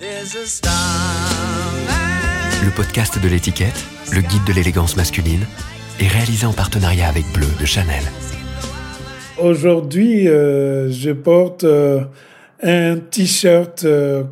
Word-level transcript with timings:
Le 0.00 0.06
podcast 2.76 3.20
de 3.20 3.28
l'étiquette, 3.28 3.84
le 4.12 4.20
guide 4.20 4.44
de 4.46 4.52
l'élégance 4.52 4.96
masculine, 4.96 5.44
est 5.98 6.06
réalisé 6.06 6.46
en 6.46 6.52
partenariat 6.52 7.08
avec 7.08 7.24
Bleu 7.32 7.48
de 7.60 7.66
Chanel. 7.66 8.04
Aujourd'hui, 9.42 10.28
euh, 10.28 10.88
je 10.88 11.10
porte 11.10 11.64
euh, 11.64 12.02
un 12.62 12.98
t-shirt, 12.98 13.82
euh, 13.84 14.22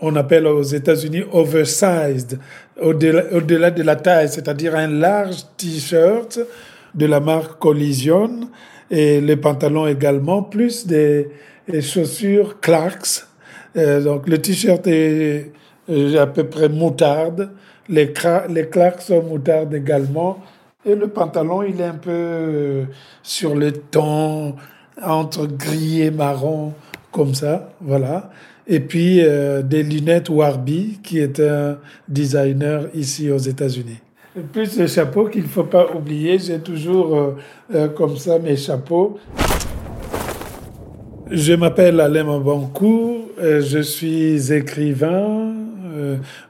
on 0.00 0.16
appelle 0.16 0.46
aux 0.46 0.62
États-Unis 0.62 1.24
oversized, 1.30 2.38
au-delà 2.80 3.70
de 3.70 3.82
la 3.82 3.96
taille, 3.96 4.30
c'est-à-dire 4.30 4.74
un 4.74 4.88
large 4.88 5.42
t-shirt 5.58 6.40
de 6.94 7.04
la 7.04 7.20
marque 7.20 7.58
Collision 7.58 8.48
et 8.90 9.20
les 9.20 9.36
pantalons 9.36 9.86
également, 9.86 10.42
plus 10.42 10.86
des, 10.86 11.28
chaussures 11.82 12.60
Clarks. 12.60 13.26
Donc 13.74 14.28
le 14.28 14.38
t-shirt 14.38 14.86
est 14.86 15.52
à 16.18 16.26
peu 16.26 16.44
près 16.44 16.68
moutarde, 16.68 17.50
les, 17.88 18.12
les 18.48 18.68
sont 19.00 19.22
moutarde 19.22 19.74
également. 19.74 20.38
Et 20.84 20.94
le 20.94 21.06
pantalon, 21.08 21.62
il 21.62 21.80
est 21.80 21.84
un 21.84 21.94
peu 21.94 22.84
sur 23.22 23.54
le 23.54 23.72
ton, 23.72 24.56
entre 25.00 25.46
gris 25.46 26.02
et 26.02 26.10
marron, 26.10 26.72
comme 27.12 27.34
ça, 27.34 27.72
voilà. 27.80 28.30
Et 28.66 28.80
puis 28.80 29.20
euh, 29.20 29.62
des 29.62 29.82
lunettes 29.82 30.28
Warby, 30.28 31.00
qui 31.02 31.18
est 31.18 31.40
un 31.40 31.78
designer 32.08 32.86
ici 32.94 33.30
aux 33.30 33.38
États-Unis. 33.38 33.98
Puis 34.52 34.66
le 34.78 34.86
chapeau 34.86 35.26
qu'il 35.26 35.42
ne 35.42 35.48
faut 35.48 35.64
pas 35.64 35.86
oublier, 35.94 36.38
j'ai 36.38 36.58
toujours 36.58 37.16
euh, 37.16 37.36
euh, 37.74 37.88
comme 37.88 38.16
ça 38.16 38.38
mes 38.38 38.56
chapeaux. 38.56 39.18
Je 41.30 41.54
m'appelle 41.54 42.00
Alain 42.00 42.24
Mabancourt, 42.24 43.21
je 43.42 43.80
suis 43.82 44.52
écrivain, 44.52 45.52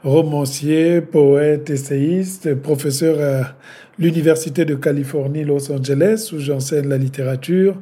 romancier, 0.03 1.01
poète, 1.01 1.69
essayiste, 1.69 2.53
professeur 2.55 3.19
à 3.19 3.55
l'Université 3.97 4.65
de 4.65 4.75
Californie 4.75 5.43
Los 5.43 5.71
Angeles 5.71 6.31
où 6.33 6.39
j'enseigne 6.39 6.87
la 6.87 6.97
littérature 6.97 7.75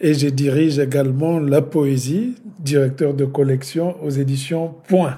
et 0.00 0.14
je 0.14 0.28
dirige 0.28 0.78
également 0.78 1.38
la 1.38 1.62
poésie, 1.62 2.34
directeur 2.58 3.14
de 3.14 3.24
collection 3.24 3.96
aux 4.02 4.10
éditions 4.10 4.74
Point. 4.88 5.16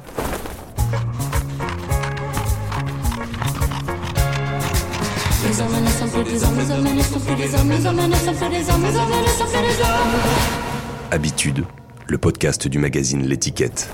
Habitude, 11.10 11.64
le 12.08 12.18
podcast 12.18 12.68
du 12.68 12.78
magazine 12.78 13.26
L'étiquette. 13.26 13.88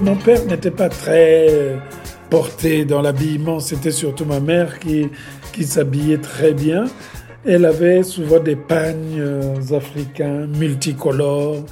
Mon 0.00 0.16
père 0.16 0.44
n'était 0.46 0.70
pas 0.70 0.88
très 0.88 1.76
porté 2.30 2.84
dans 2.84 3.02
l'habillement, 3.02 3.60
c'était 3.60 3.92
surtout 3.92 4.24
ma 4.24 4.40
mère 4.40 4.78
qui, 4.80 5.08
qui 5.52 5.64
s'habillait 5.64 6.18
très 6.18 6.54
bien. 6.54 6.86
Elle 7.44 7.64
avait 7.64 8.02
souvent 8.02 8.40
des 8.40 8.56
pagnes 8.56 9.20
euh, 9.20 9.76
africains 9.76 10.46
multicolores. 10.46 11.64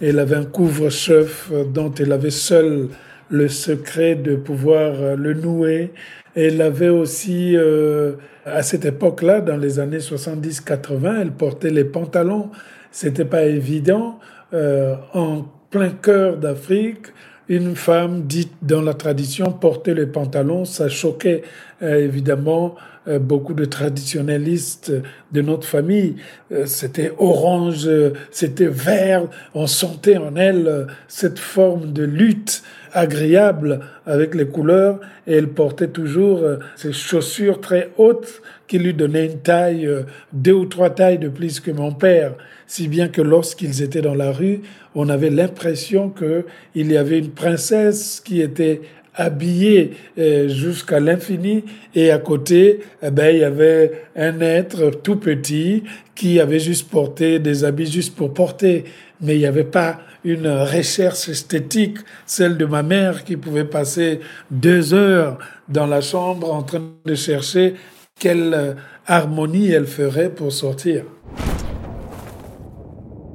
Elle 0.00 0.18
avait 0.18 0.36
un 0.36 0.44
couvre-chef 0.44 1.50
dont 1.72 1.92
elle 1.94 2.12
avait 2.12 2.30
seule 2.30 2.88
le 3.28 3.48
secret 3.48 4.14
de 4.14 4.36
pouvoir 4.36 4.94
euh, 4.94 5.16
le 5.16 5.34
nouer. 5.34 5.92
Elle 6.34 6.60
avait 6.60 6.88
aussi, 6.88 7.56
euh, 7.56 8.12
à 8.44 8.62
cette 8.62 8.84
époque-là, 8.84 9.40
dans 9.40 9.56
les 9.56 9.78
années 9.78 9.98
70-80, 9.98 11.20
elle 11.22 11.32
portait 11.32 11.70
les 11.70 11.84
pantalons. 11.84 12.50
C'était 12.96 13.26
pas 13.26 13.44
évident. 13.44 14.18
en 14.52 15.44
plein 15.70 15.90
cœur 15.90 16.38
d'Afrique, 16.38 17.08
une 17.48 17.76
femme 17.76 18.22
dite 18.22 18.52
dans 18.62 18.82
la 18.82 18.94
tradition 18.94 19.52
porter 19.52 19.94
les 19.94 20.06
pantalons, 20.06 20.64
ça 20.64 20.88
choquait 20.88 21.42
euh, 21.82 22.04
évidemment 22.04 22.74
euh, 22.74 22.95
beaucoup 23.18 23.54
de 23.54 23.64
traditionnalistes 23.64 24.92
de 25.32 25.42
notre 25.42 25.66
famille. 25.66 26.16
Euh, 26.52 26.66
c'était 26.66 27.12
orange, 27.18 27.88
c'était 28.30 28.66
vert, 28.66 29.28
on 29.54 29.66
sentait 29.66 30.16
en 30.16 30.36
elle 30.36 30.86
cette 31.08 31.38
forme 31.38 31.92
de 31.92 32.04
lutte 32.04 32.62
agréable 32.92 33.80
avec 34.06 34.34
les 34.34 34.46
couleurs 34.46 35.00
et 35.26 35.34
elle 35.34 35.48
portait 35.48 35.88
toujours 35.88 36.42
ces 36.76 36.92
chaussures 36.92 37.60
très 37.60 37.90
hautes 37.98 38.40
qui 38.68 38.78
lui 38.78 38.94
donnaient 38.94 39.26
une 39.26 39.40
taille, 39.40 39.88
deux 40.32 40.52
ou 40.52 40.64
trois 40.64 40.90
tailles 40.90 41.18
de 41.18 41.28
plus 41.28 41.60
que 41.60 41.70
mon 41.70 41.92
père 41.92 42.32
si 42.66 42.88
bien 42.88 43.08
que 43.08 43.22
lorsqu'ils 43.22 43.82
étaient 43.82 44.02
dans 44.02 44.14
la 44.14 44.32
rue, 44.32 44.62
on 44.94 45.08
avait 45.08 45.30
l'impression 45.30 46.10
qu'il 46.10 46.92
y 46.92 46.96
avait 46.96 47.18
une 47.18 47.30
princesse 47.30 48.20
qui 48.24 48.40
était 48.40 48.82
habillée 49.16 49.92
euh, 50.18 50.48
jusqu'à 50.48 51.00
l'infini 51.00 51.64
et 51.94 52.10
à 52.10 52.18
côté, 52.18 52.80
eh 53.02 53.10
ben, 53.10 53.34
il 53.34 53.40
y 53.40 53.44
avait 53.44 54.04
un 54.14 54.40
être 54.40 54.90
tout 55.02 55.16
petit 55.16 55.82
qui 56.14 56.38
avait 56.38 56.60
juste 56.60 56.88
porté 56.88 57.38
des 57.38 57.64
habits 57.64 57.90
juste 57.90 58.14
pour 58.14 58.32
porter, 58.32 58.84
mais 59.20 59.34
il 59.34 59.38
n'y 59.38 59.46
avait 59.46 59.64
pas 59.64 60.00
une 60.24 60.48
recherche 60.48 61.28
esthétique, 61.28 61.98
celle 62.26 62.56
de 62.56 62.66
ma 62.66 62.82
mère 62.82 63.24
qui 63.24 63.36
pouvait 63.36 63.64
passer 63.64 64.20
deux 64.50 64.92
heures 64.92 65.38
dans 65.68 65.86
la 65.86 66.00
chambre 66.00 66.52
en 66.52 66.62
train 66.62 66.82
de 67.04 67.14
chercher 67.14 67.74
quelle 68.18 68.76
harmonie 69.06 69.70
elle 69.70 69.86
ferait 69.86 70.30
pour 70.30 70.52
sortir. 70.52 71.04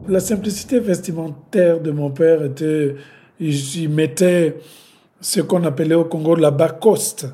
La 0.08 0.20
simplicité 0.20 0.80
vestimentaire 0.80 1.80
de 1.80 1.92
mon 1.92 2.10
père 2.10 2.44
était, 2.44 2.96
j'y 3.40 3.88
mettais 3.88 4.58
ce 5.22 5.40
qu'on 5.40 5.64
appelait 5.64 5.96
au 5.96 6.04
Congo 6.04 6.36
la 6.36 6.52
bacoste. 6.52 7.28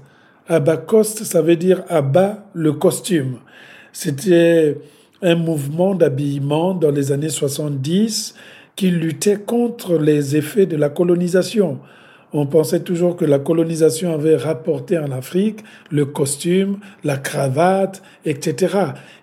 Abacoste, 0.47 1.23
ça 1.23 1.41
veut 1.41 1.55
dire 1.55 1.83
abat 1.89 2.45
le 2.53 2.73
costume. 2.73 3.39
C'était 3.91 4.77
un 5.21 5.35
mouvement 5.35 5.95
d'habillement 5.95 6.73
dans 6.73 6.91
les 6.91 7.11
années 7.11 7.29
70 7.29 8.35
qui 8.75 8.91
luttait 8.91 9.37
contre 9.37 9.97
les 9.97 10.35
effets 10.35 10.67
de 10.67 10.77
la 10.77 10.89
colonisation. 10.89 11.79
On 12.33 12.45
pensait 12.45 12.81
toujours 12.81 13.15
que 13.15 13.25
la 13.25 13.39
colonisation 13.39 14.13
avait 14.13 14.35
rapporté 14.35 14.97
en 14.99 15.11
Afrique 15.11 15.61
le 15.89 16.05
costume, 16.05 16.79
la 17.03 17.17
cravate, 17.17 18.03
etc. 18.25 18.77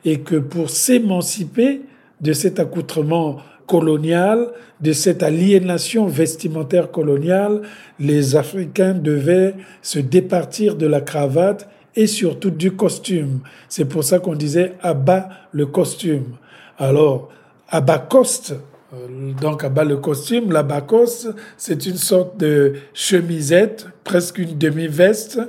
Et 0.05 0.21
que 0.21 0.37
pour 0.37 0.71
s'émanciper, 0.71 1.83
de 2.21 2.33
cet 2.33 2.59
accoutrement 2.59 3.37
colonial, 3.67 4.53
de 4.81 4.93
cette 4.93 5.23
aliénation 5.23 6.07
vestimentaire 6.07 6.91
coloniale, 6.91 7.63
les 7.99 8.37
Africains 8.37 8.95
devaient 8.95 9.55
se 9.83 9.99
départir 9.99 10.77
de 10.77 10.87
la 10.87 11.01
cravate 11.01 11.69
et 11.97 12.07
surtout 12.07 12.51
du 12.51 12.73
costume. 12.73 13.41
C'est 13.69 13.85
pour 13.85 14.05
ça 14.05 14.19
qu'on 14.19 14.35
disait 14.35 14.75
abat 14.83 15.29
le 15.53 15.67
costume. 15.67 16.37
Alors, 16.79 17.31
abacoste, 17.69 18.55
euh, 18.93 19.33
donc 19.41 19.65
abat 19.65 19.85
le 19.85 19.97
costume, 19.97 20.53
l'abacoste, 20.53 21.29
c'est 21.57 21.87
une 21.87 21.97
sorte 21.97 22.37
de 22.37 22.75
chemisette, 22.93 23.87
presque 24.03 24.39
une 24.39 24.59
demi-veste, 24.59 25.41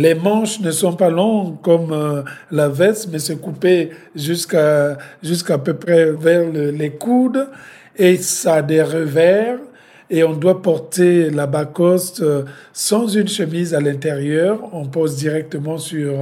les 0.00 0.14
manches 0.14 0.60
ne 0.60 0.70
sont 0.70 0.94
pas 0.94 1.10
longues 1.10 1.60
comme 1.60 1.92
euh, 1.92 2.22
la 2.50 2.68
veste, 2.68 3.08
mais 3.12 3.18
c'est 3.18 3.36
coupé 3.36 3.90
jusqu'à 4.16 4.96
jusqu'à 5.22 5.58
peu 5.58 5.74
près 5.74 6.10
vers 6.12 6.50
les 6.50 6.90
coudes 6.90 7.46
et 7.96 8.16
ça 8.16 8.54
a 8.54 8.62
des 8.62 8.82
revers 8.82 9.58
et 10.08 10.24
on 10.24 10.32
doit 10.32 10.62
porter 10.62 11.28
la 11.28 11.46
bacoste 11.46 12.22
euh, 12.22 12.44
sans 12.72 13.08
une 13.08 13.28
chemise 13.28 13.74
à 13.74 13.80
l'intérieur. 13.80 14.70
On 14.72 14.86
pose 14.86 15.16
directement 15.16 15.76
sur 15.76 16.14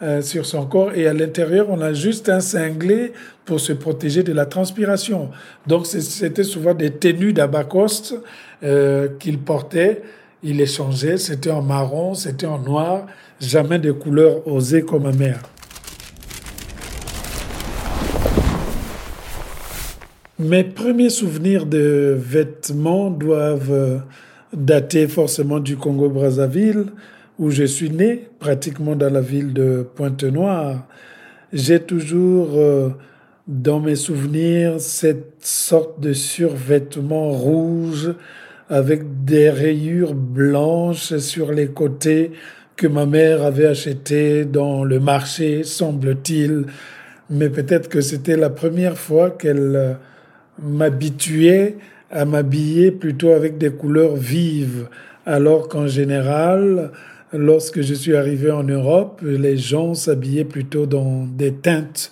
euh, 0.00 0.22
sur 0.22 0.46
son 0.46 0.64
corps 0.66 0.92
et 0.94 1.08
à 1.08 1.12
l'intérieur 1.12 1.66
on 1.70 1.80
a 1.80 1.92
juste 1.92 2.28
un 2.28 2.38
cinglé 2.38 3.12
pour 3.44 3.58
se 3.58 3.72
protéger 3.72 4.22
de 4.22 4.32
la 4.32 4.46
transpiration. 4.46 5.30
Donc 5.66 5.86
c'était 5.86 6.44
souvent 6.44 6.72
des 6.72 6.90
tenues 6.90 7.32
d'abacoste 7.32 8.14
qu'il 9.18 9.38
portait 9.38 10.02
il 10.42 10.60
échangeait, 10.60 11.18
c'était 11.18 11.50
en 11.50 11.62
marron, 11.62 12.14
c'était 12.14 12.46
en 12.46 12.58
noir, 12.58 13.06
jamais 13.40 13.78
de 13.78 13.92
couleur 13.92 14.46
osée 14.46 14.82
comme 14.82 15.04
ma 15.04 15.12
mère. 15.12 15.40
Mes 20.38 20.62
premiers 20.62 21.10
souvenirs 21.10 21.66
de 21.66 22.16
vêtements 22.16 23.10
doivent 23.10 24.02
dater 24.52 25.08
forcément 25.08 25.58
du 25.58 25.76
Congo-Brazzaville, 25.76 26.86
où 27.38 27.50
je 27.50 27.64
suis 27.64 27.90
né, 27.90 28.28
pratiquement 28.38 28.96
dans 28.96 29.12
la 29.12 29.20
ville 29.20 29.52
de 29.52 29.86
Pointe-Noire. 29.94 30.86
J'ai 31.52 31.80
toujours 31.80 32.50
euh, 32.54 32.90
dans 33.46 33.80
mes 33.80 33.96
souvenirs 33.96 34.80
cette 34.80 35.36
sorte 35.40 36.00
de 36.00 36.12
survêtement 36.12 37.30
rouge 37.30 38.14
avec 38.68 39.24
des 39.24 39.50
rayures 39.50 40.14
blanches 40.14 41.16
sur 41.18 41.52
les 41.52 41.68
côtés 41.68 42.32
que 42.76 42.86
ma 42.86 43.06
mère 43.06 43.42
avait 43.42 43.66
acheté 43.66 44.44
dans 44.44 44.84
le 44.84 45.00
marché, 45.00 45.64
semble-t-il. 45.64 46.66
Mais 47.30 47.50
peut-être 47.50 47.88
que 47.88 48.00
c'était 48.00 48.36
la 48.36 48.50
première 48.50 48.96
fois 48.96 49.30
qu'elle 49.30 49.74
euh, 49.76 49.92
m'habituait 50.62 51.76
à 52.10 52.24
m'habiller 52.24 52.90
plutôt 52.90 53.32
avec 53.32 53.58
des 53.58 53.70
couleurs 53.70 54.16
vives, 54.16 54.88
alors 55.26 55.68
qu'en 55.68 55.86
général, 55.86 56.90
lorsque 57.32 57.82
je 57.82 57.94
suis 57.94 58.16
arrivé 58.16 58.50
en 58.50 58.62
Europe, 58.62 59.20
les 59.22 59.56
gens 59.56 59.94
s'habillaient 59.94 60.44
plutôt 60.44 60.86
dans 60.86 61.26
des 61.26 61.52
teintes 61.52 62.10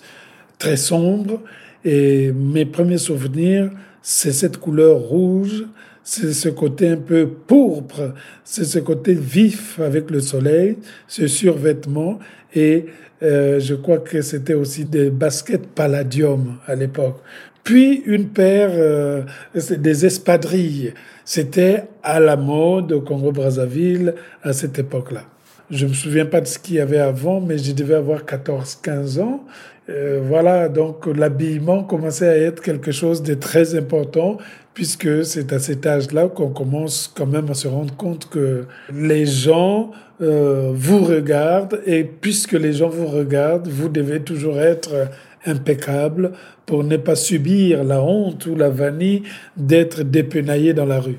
très 0.59 0.77
sombres. 0.77 1.41
Et 1.83 2.31
mes 2.31 2.65
premiers 2.65 2.97
souvenirs, 2.97 3.71
c'est 4.01 4.31
cette 4.31 4.57
couleur 4.57 4.97
rouge, 4.97 5.65
c'est 6.09 6.31
ce 6.31 6.47
côté 6.47 6.87
un 6.87 6.95
peu 6.95 7.27
pourpre, 7.27 8.13
c'est 8.45 8.63
ce 8.63 8.79
côté 8.79 9.13
vif 9.13 9.77
avec 9.81 10.09
le 10.09 10.21
soleil, 10.21 10.77
ce 11.05 11.27
survêtement. 11.27 12.17
Et 12.55 12.85
euh, 13.21 13.59
je 13.59 13.75
crois 13.75 13.97
que 13.97 14.21
c'était 14.21 14.53
aussi 14.53 14.85
des 14.85 15.09
baskets 15.09 15.67
palladium 15.67 16.59
à 16.65 16.75
l'époque. 16.75 17.17
Puis 17.61 18.03
une 18.05 18.29
paire, 18.29 18.69
euh, 18.73 19.23
des 19.53 20.05
espadrilles. 20.05 20.93
C'était 21.25 21.83
à 22.01 22.21
la 22.21 22.37
mode 22.37 22.93
au 22.93 23.01
Congo-Brazzaville 23.01 24.15
à 24.43 24.53
cette 24.53 24.79
époque-là. 24.79 25.25
Je 25.69 25.87
me 25.87 25.93
souviens 25.93 26.25
pas 26.25 26.39
de 26.39 26.47
ce 26.47 26.57
qu'il 26.57 26.75
y 26.75 26.79
avait 26.79 26.99
avant, 26.99 27.41
mais 27.41 27.57
je 27.57 27.73
devais 27.73 27.95
avoir 27.95 28.23
14-15 28.23 29.19
ans. 29.19 29.43
Euh, 29.89 30.21
voilà, 30.23 30.67
donc 30.67 31.05
l'habillement 31.05 31.83
commençait 31.83 32.27
à 32.27 32.37
être 32.37 32.61
quelque 32.61 32.91
chose 32.91 33.23
de 33.23 33.33
très 33.33 33.75
important, 33.75 34.37
puisque 34.77 35.25
c'est 35.25 35.53
à 35.53 35.57
cet 35.57 35.87
âge-là 35.87 36.27
qu'on 36.27 36.49
commence 36.49 37.11
quand 37.11 37.25
même 37.25 37.49
à 37.49 37.55
se 37.55 37.67
rendre 37.67 37.95
compte 37.95 38.29
que 38.29 38.65
les 38.93 39.25
gens 39.25 39.89
euh, 40.21 40.69
vous 40.71 41.03
regardent, 41.03 41.81
et 41.87 42.03
puisque 42.03 42.51
les 42.51 42.73
gens 42.73 42.87
vous 42.87 43.07
regardent, 43.07 43.67
vous 43.67 43.89
devez 43.89 44.19
toujours 44.19 44.59
être 44.59 45.09
impeccable 45.47 46.33
pour 46.67 46.83
ne 46.83 46.95
pas 46.95 47.15
subir 47.15 47.83
la 47.83 48.03
honte 48.03 48.45
ou 48.45 48.55
la 48.55 48.69
vanille 48.69 49.23
d'être 49.57 50.03
dépenaillé 50.03 50.75
dans 50.75 50.85
la 50.85 50.99
rue. 50.99 51.17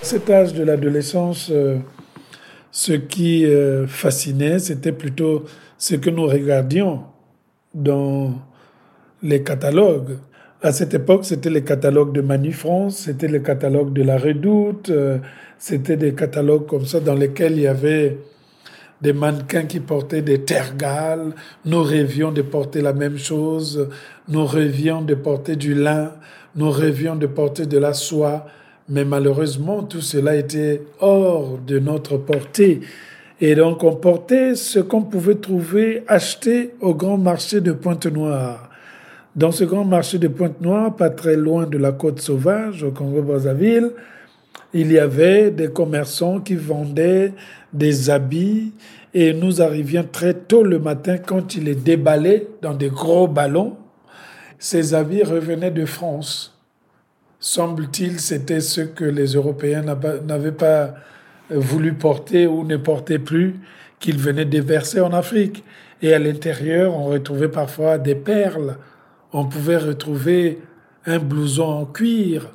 cet 0.00 0.30
âge 0.30 0.54
de 0.54 0.62
l'adolescence, 0.62 1.50
euh, 1.50 1.76
ce 2.70 2.94
qui 2.94 3.44
euh, 3.44 3.86
fascinait, 3.86 4.58
c'était 4.58 4.92
plutôt 4.92 5.44
ce 5.76 5.96
que 5.96 6.08
nous 6.08 6.26
regardions 6.26 7.11
dans 7.74 8.32
les 9.22 9.42
catalogues. 9.42 10.18
À 10.62 10.72
cette 10.72 10.94
époque, 10.94 11.24
c'était 11.24 11.50
les 11.50 11.64
catalogues 11.64 12.12
de 12.12 12.20
Manu 12.20 12.52
France, 12.52 12.98
c'était 12.98 13.28
les 13.28 13.42
catalogues 13.42 13.92
de 13.92 14.02
la 14.02 14.16
Redoute, 14.16 14.90
euh, 14.90 15.18
c'était 15.58 15.96
des 15.96 16.14
catalogues 16.14 16.66
comme 16.66 16.86
ça 16.86 17.00
dans 17.00 17.14
lesquels 17.14 17.52
il 17.52 17.62
y 17.62 17.66
avait 17.66 18.18
des 19.00 19.12
mannequins 19.12 19.64
qui 19.64 19.80
portaient 19.80 20.22
des 20.22 20.42
tergales. 20.42 21.34
Nous 21.64 21.82
rêvions 21.82 22.30
de 22.30 22.42
porter 22.42 22.80
la 22.80 22.92
même 22.92 23.18
chose. 23.18 23.88
Nous 24.28 24.46
rêvions 24.46 25.02
de 25.02 25.14
porter 25.14 25.56
du 25.56 25.74
lin. 25.74 26.12
Nous 26.54 26.70
rêvions 26.70 27.16
de 27.16 27.26
porter 27.26 27.66
de 27.66 27.78
la 27.78 27.94
soie. 27.94 28.46
Mais 28.88 29.04
malheureusement, 29.04 29.82
tout 29.82 30.00
cela 30.00 30.36
était 30.36 30.82
hors 31.00 31.58
de 31.58 31.80
notre 31.80 32.16
portée. 32.16 32.80
Et 33.40 33.54
donc, 33.54 33.82
on 33.82 33.96
portait 33.96 34.54
ce 34.54 34.78
qu'on 34.78 35.02
pouvait 35.02 35.34
trouver 35.34 36.04
acheté 36.06 36.74
au 36.80 36.94
grand 36.94 37.18
marché 37.18 37.60
de 37.60 37.72
Pointe-Noire. 37.72 38.70
Dans 39.34 39.50
ce 39.50 39.64
grand 39.64 39.84
marché 39.84 40.18
de 40.18 40.28
Pointe-Noire, 40.28 40.94
pas 40.94 41.10
très 41.10 41.36
loin 41.36 41.66
de 41.66 41.78
la 41.78 41.92
côte 41.92 42.20
sauvage, 42.20 42.82
au 42.82 42.90
Congo-Brazzaville, 42.90 43.92
il 44.74 44.92
y 44.92 44.98
avait 44.98 45.50
des 45.50 45.68
commerçants 45.68 46.40
qui 46.40 46.54
vendaient 46.54 47.32
des 47.72 48.10
habits 48.10 48.72
et 49.14 49.34
nous 49.34 49.60
arrivions 49.60 50.06
très 50.10 50.34
tôt 50.34 50.62
le 50.62 50.78
matin 50.78 51.18
quand 51.18 51.54
il 51.54 51.64
les 51.64 51.74
déballaient 51.74 52.46
dans 52.62 52.74
des 52.74 52.88
gros 52.88 53.28
ballons. 53.28 53.76
Ces 54.58 54.94
habits 54.94 55.22
revenaient 55.22 55.70
de 55.70 55.84
France. 55.84 56.58
Semble-t-il, 57.40 58.20
c'était 58.20 58.60
ce 58.60 58.82
que 58.82 59.04
les 59.04 59.32
Européens 59.32 59.82
n'avaient 59.82 60.52
pas 60.52 60.94
voulu 61.50 61.94
porter 61.94 62.46
ou 62.46 62.64
ne 62.64 62.76
portaient 62.76 63.18
plus, 63.18 63.56
qu'ils 64.00 64.18
venaient 64.18 64.44
déverser 64.44 65.00
en 65.00 65.12
Afrique. 65.12 65.64
Et 66.00 66.12
à 66.14 66.18
l'intérieur, 66.18 66.96
on 66.96 67.06
retrouvait 67.06 67.48
parfois 67.48 67.98
des 67.98 68.14
perles. 68.14 68.76
On 69.32 69.46
pouvait 69.46 69.76
retrouver 69.76 70.60
un 71.06 71.18
blouson 71.18 71.64
en 71.64 71.84
cuir, 71.86 72.50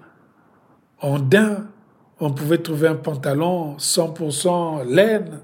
en 1.02 1.20
daim, 1.20 1.68
on 2.20 2.32
pouvait 2.32 2.58
trouver 2.58 2.88
un 2.88 2.96
pantalon 2.96 3.78
100% 3.78 4.90
laine, 4.90 5.40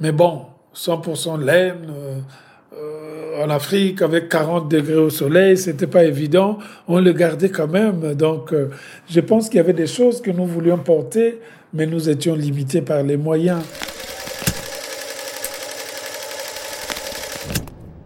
mais 0.00 0.12
bon, 0.12 0.42
100% 0.74 1.42
laine 1.42 1.86
euh, 1.88 2.18
euh, 2.74 3.44
en 3.44 3.50
Afrique 3.50 4.02
avec 4.02 4.28
40 4.28 4.68
degrés 4.68 4.96
au 4.96 5.10
soleil, 5.10 5.56
c'était 5.56 5.86
pas 5.86 6.04
évident. 6.04 6.58
On 6.88 7.00
le 7.00 7.12
gardait 7.12 7.48
quand 7.48 7.68
même. 7.68 8.14
Donc, 8.14 8.52
euh, 8.52 8.70
je 9.08 9.20
pense 9.20 9.48
qu'il 9.48 9.56
y 9.56 9.60
avait 9.60 9.72
des 9.72 9.86
choses 9.86 10.20
que 10.20 10.30
nous 10.30 10.46
voulions 10.46 10.78
porter, 10.78 11.40
mais 11.74 11.86
nous 11.86 12.08
étions 12.08 12.34
limités 12.34 12.80
par 12.80 13.02
les 13.02 13.18
moyens. 13.18 13.60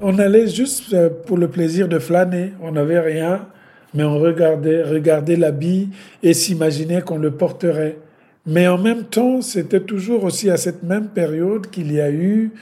On 0.01 0.19
allait 0.19 0.49
juste 0.49 0.97
pour 1.27 1.37
le 1.37 1.49
plaisir 1.49 1.87
de 1.89 1.99
flâner. 1.99 2.53
On 2.61 2.73
n'avait 2.73 3.01
rien 3.01 3.47
mais 3.95 4.05
on 4.05 4.19
regardait, 4.19 4.83
regardait 4.83 5.37
l'habit 5.37 5.91
et 6.23 6.35
s'imaginait 6.35 7.03
qu'on 7.03 7.19
le 7.19 7.31
porterait. 7.31 7.99
Mais 8.47 8.69
en 8.69 8.79
même 8.79 9.05
temps, 9.05 9.41
c'était 9.43 9.81
toujours 9.81 10.25
aussi 10.25 10.51
à 10.51 10.57
cette 10.57 10.83
même 10.83 11.09
période 11.09 11.69
qu'il 11.69 11.93
y 11.93 12.01
a 12.01 12.11
eu 12.11 12.53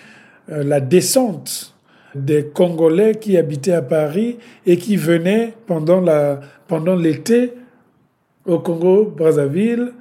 euh, 0.50 0.64
la 0.64 0.81
descente 0.81 1.75
des 2.14 2.47
Congolais 2.47 3.17
qui 3.17 3.37
habitaient 3.37 3.73
à 3.73 3.82
Paris 3.82 4.38
et 4.64 4.79
qui 4.79 4.97
venaient 4.97 5.55
pendant 5.67 6.00
la 6.00 6.41
pendant 6.67 6.97
l'été 6.97 7.52
au 8.47 8.59
Congo 8.59 9.05
Brazzaville. 9.05 9.93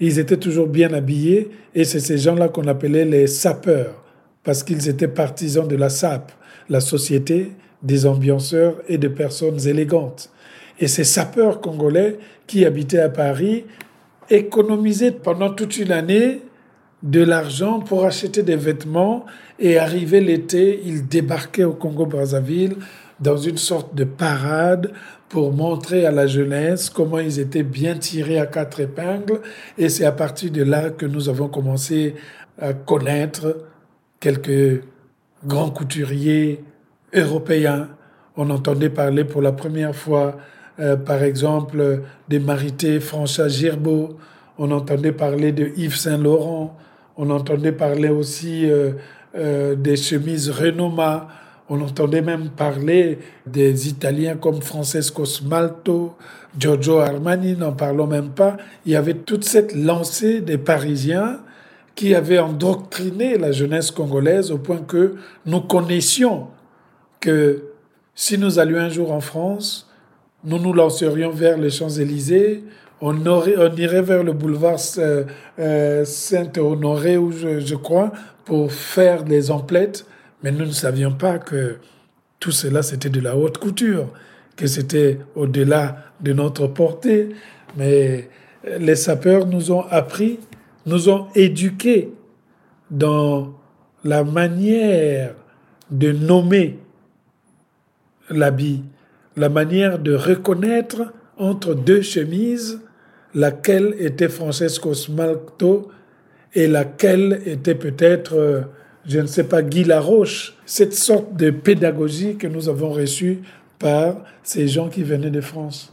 Ils 0.00 0.18
étaient 0.18 0.36
toujours 0.36 0.68
bien 0.68 0.92
habillés 0.92 1.50
et 1.74 1.84
c'est 1.84 2.00
ces 2.00 2.18
gens-là 2.18 2.48
qu'on 2.48 2.68
appelait 2.68 3.04
les 3.04 3.26
sapeurs 3.26 4.04
parce 4.44 4.62
qu'ils 4.62 4.88
étaient 4.88 5.08
partisans 5.08 5.66
de 5.66 5.76
la 5.76 5.88
SAP, 5.88 6.32
la 6.68 6.80
société 6.80 7.52
des 7.82 8.06
ambianceurs 8.06 8.76
et 8.88 8.98
de 8.98 9.08
personnes 9.08 9.66
élégantes. 9.66 10.30
Et 10.80 10.88
ces 10.88 11.04
sapeurs 11.04 11.60
congolais 11.60 12.18
qui 12.46 12.64
habitaient 12.64 13.00
à 13.00 13.08
Paris 13.08 13.64
économisaient 14.30 15.12
pendant 15.12 15.50
toute 15.50 15.76
une 15.78 15.92
année 15.92 16.40
de 17.02 17.22
l'argent 17.22 17.80
pour 17.80 18.04
acheter 18.04 18.42
des 18.42 18.56
vêtements 18.56 19.24
et 19.58 19.78
arrivé 19.78 20.20
l'été, 20.20 20.80
ils 20.84 21.06
débarquaient 21.06 21.64
au 21.64 21.72
Congo-Brazzaville 21.72 22.76
dans 23.20 23.36
une 23.36 23.56
sorte 23.56 23.94
de 23.94 24.04
parade 24.04 24.92
pour 25.28 25.52
montrer 25.52 26.06
à 26.06 26.10
la 26.10 26.26
jeunesse 26.26 26.90
comment 26.90 27.18
ils 27.18 27.38
étaient 27.38 27.62
bien 27.62 27.96
tirés 27.96 28.38
à 28.38 28.46
quatre 28.46 28.80
épingles. 28.80 29.40
Et 29.76 29.88
c'est 29.88 30.04
à 30.04 30.12
partir 30.12 30.50
de 30.50 30.62
là 30.62 30.90
que 30.90 31.06
nous 31.06 31.28
avons 31.28 31.48
commencé 31.48 32.14
à 32.60 32.72
connaître 32.72 33.64
quelques 34.20 34.82
grands 35.46 35.70
couturiers 35.70 36.64
européens. 37.14 37.88
On 38.36 38.50
entendait 38.50 38.90
parler 38.90 39.24
pour 39.24 39.42
la 39.42 39.52
première 39.52 39.94
fois 39.94 40.36
euh, 40.80 40.96
par 40.96 41.22
exemple, 41.22 42.02
des 42.28 42.38
Marités 42.38 43.00
François 43.00 43.48
Girbeau, 43.48 44.16
on 44.58 44.70
entendait 44.70 45.12
parler 45.12 45.52
de 45.52 45.72
Yves 45.76 45.96
Saint-Laurent, 45.96 46.76
on 47.16 47.30
entendait 47.30 47.72
parler 47.72 48.08
aussi 48.08 48.70
euh, 48.70 48.92
euh, 49.36 49.74
des 49.74 49.96
chemises 49.96 50.50
Renoma, 50.50 51.28
on 51.68 51.80
entendait 51.80 52.22
même 52.22 52.48
parler 52.48 53.18
des 53.46 53.88
Italiens 53.88 54.36
comme 54.36 54.62
Francesco 54.62 55.24
Smalto, 55.24 56.14
Giorgio 56.58 56.98
Armani, 56.98 57.56
n'en 57.56 57.72
parlons 57.72 58.06
même 58.06 58.30
pas. 58.30 58.56
Il 58.86 58.92
y 58.92 58.96
avait 58.96 59.14
toute 59.14 59.44
cette 59.44 59.74
lancée 59.74 60.40
des 60.40 60.58
Parisiens 60.58 61.40
qui 61.94 62.14
avaient 62.14 62.38
endoctriné 62.38 63.36
la 63.36 63.52
jeunesse 63.52 63.90
congolaise 63.90 64.50
au 64.50 64.58
point 64.58 64.78
que 64.78 65.16
nous 65.46 65.60
connaissions 65.60 66.46
que 67.20 67.64
si 68.14 68.38
nous 68.38 68.58
allions 68.58 68.78
un 68.78 68.88
jour 68.88 69.12
en 69.12 69.20
France, 69.20 69.88
nous 70.44 70.58
nous 70.58 70.72
lancerions 70.72 71.30
vers 71.30 71.58
les 71.58 71.70
Champs-Élysées, 71.70 72.64
on, 73.00 73.14
irait 73.76 74.02
vers 74.02 74.24
le 74.24 74.32
boulevard 74.32 74.78
euh, 74.98 76.04
Saint-Honoré, 76.04 77.18
je, 77.60 77.74
crois, 77.76 78.12
pour 78.44 78.72
faire 78.72 79.24
des 79.24 79.50
emplettes, 79.50 80.04
mais 80.42 80.50
nous 80.52 80.66
ne 80.66 80.70
savions 80.72 81.12
pas 81.12 81.38
que 81.38 81.76
tout 82.40 82.52
cela, 82.52 82.82
c'était 82.82 83.10
de 83.10 83.20
la 83.20 83.36
haute 83.36 83.58
couture, 83.58 84.12
que 84.56 84.66
c'était 84.66 85.18
au-delà 85.34 86.04
de 86.20 86.32
notre 86.32 86.68
portée. 86.68 87.30
Mais 87.76 88.28
les 88.78 88.94
sapeurs 88.94 89.46
nous 89.46 89.72
ont 89.72 89.84
appris, 89.90 90.38
nous 90.86 91.08
ont 91.08 91.26
éduqués 91.34 92.12
dans 92.90 93.54
la 94.04 94.22
manière 94.22 95.34
de 95.90 96.12
nommer 96.12 96.78
l'habit 98.30 98.84
la 99.38 99.48
manière 99.48 99.98
de 99.98 100.14
reconnaître 100.14 101.12
entre 101.38 101.74
deux 101.74 102.02
chemises 102.02 102.80
laquelle 103.34 103.94
était 103.98 104.28
Francesco 104.28 104.94
Smalto 104.94 105.90
et 106.54 106.66
laquelle 106.66 107.40
était 107.46 107.76
peut-être, 107.76 108.64
je 109.08 109.18
ne 109.18 109.26
sais 109.26 109.44
pas, 109.44 109.62
Guy 109.62 109.84
Laroche, 109.84 110.54
cette 110.66 110.92
sorte 110.92 111.34
de 111.34 111.50
pédagogie 111.50 112.36
que 112.36 112.46
nous 112.46 112.68
avons 112.68 112.90
reçue 112.90 113.38
par 113.78 114.16
ces 114.42 114.68
gens 114.68 114.88
qui 114.88 115.02
venaient 115.02 115.30
de 115.30 115.40
France. 115.40 115.90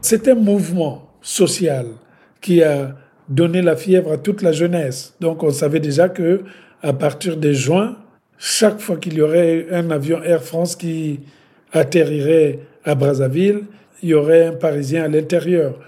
C'est 0.00 0.26
un 0.26 0.34
mouvement 0.34 1.08
social 1.22 1.86
qui 2.40 2.62
a 2.64 2.96
donné 3.28 3.62
la 3.62 3.76
fièvre 3.76 4.12
à 4.12 4.18
toute 4.18 4.42
la 4.42 4.50
jeunesse. 4.50 5.14
Donc 5.20 5.44
on 5.44 5.50
savait 5.50 5.80
déjà 5.80 6.08
que 6.08 6.42
à 6.82 6.92
partir 6.92 7.36
de 7.36 7.52
juin, 7.52 7.96
chaque 8.38 8.80
fois 8.80 8.96
qu'il 8.96 9.14
y 9.14 9.22
aurait 9.22 9.68
un 9.70 9.92
avion 9.92 10.20
Air 10.24 10.42
France 10.42 10.74
qui 10.74 11.20
atterrirait 11.72 12.58
à 12.84 12.96
Brazzaville, 12.96 13.60
il 14.02 14.08
y 14.08 14.14
aurait 14.14 14.46
un 14.46 14.52
Parisien 14.52 15.04
à 15.04 15.08
l'intérieur. 15.08 15.78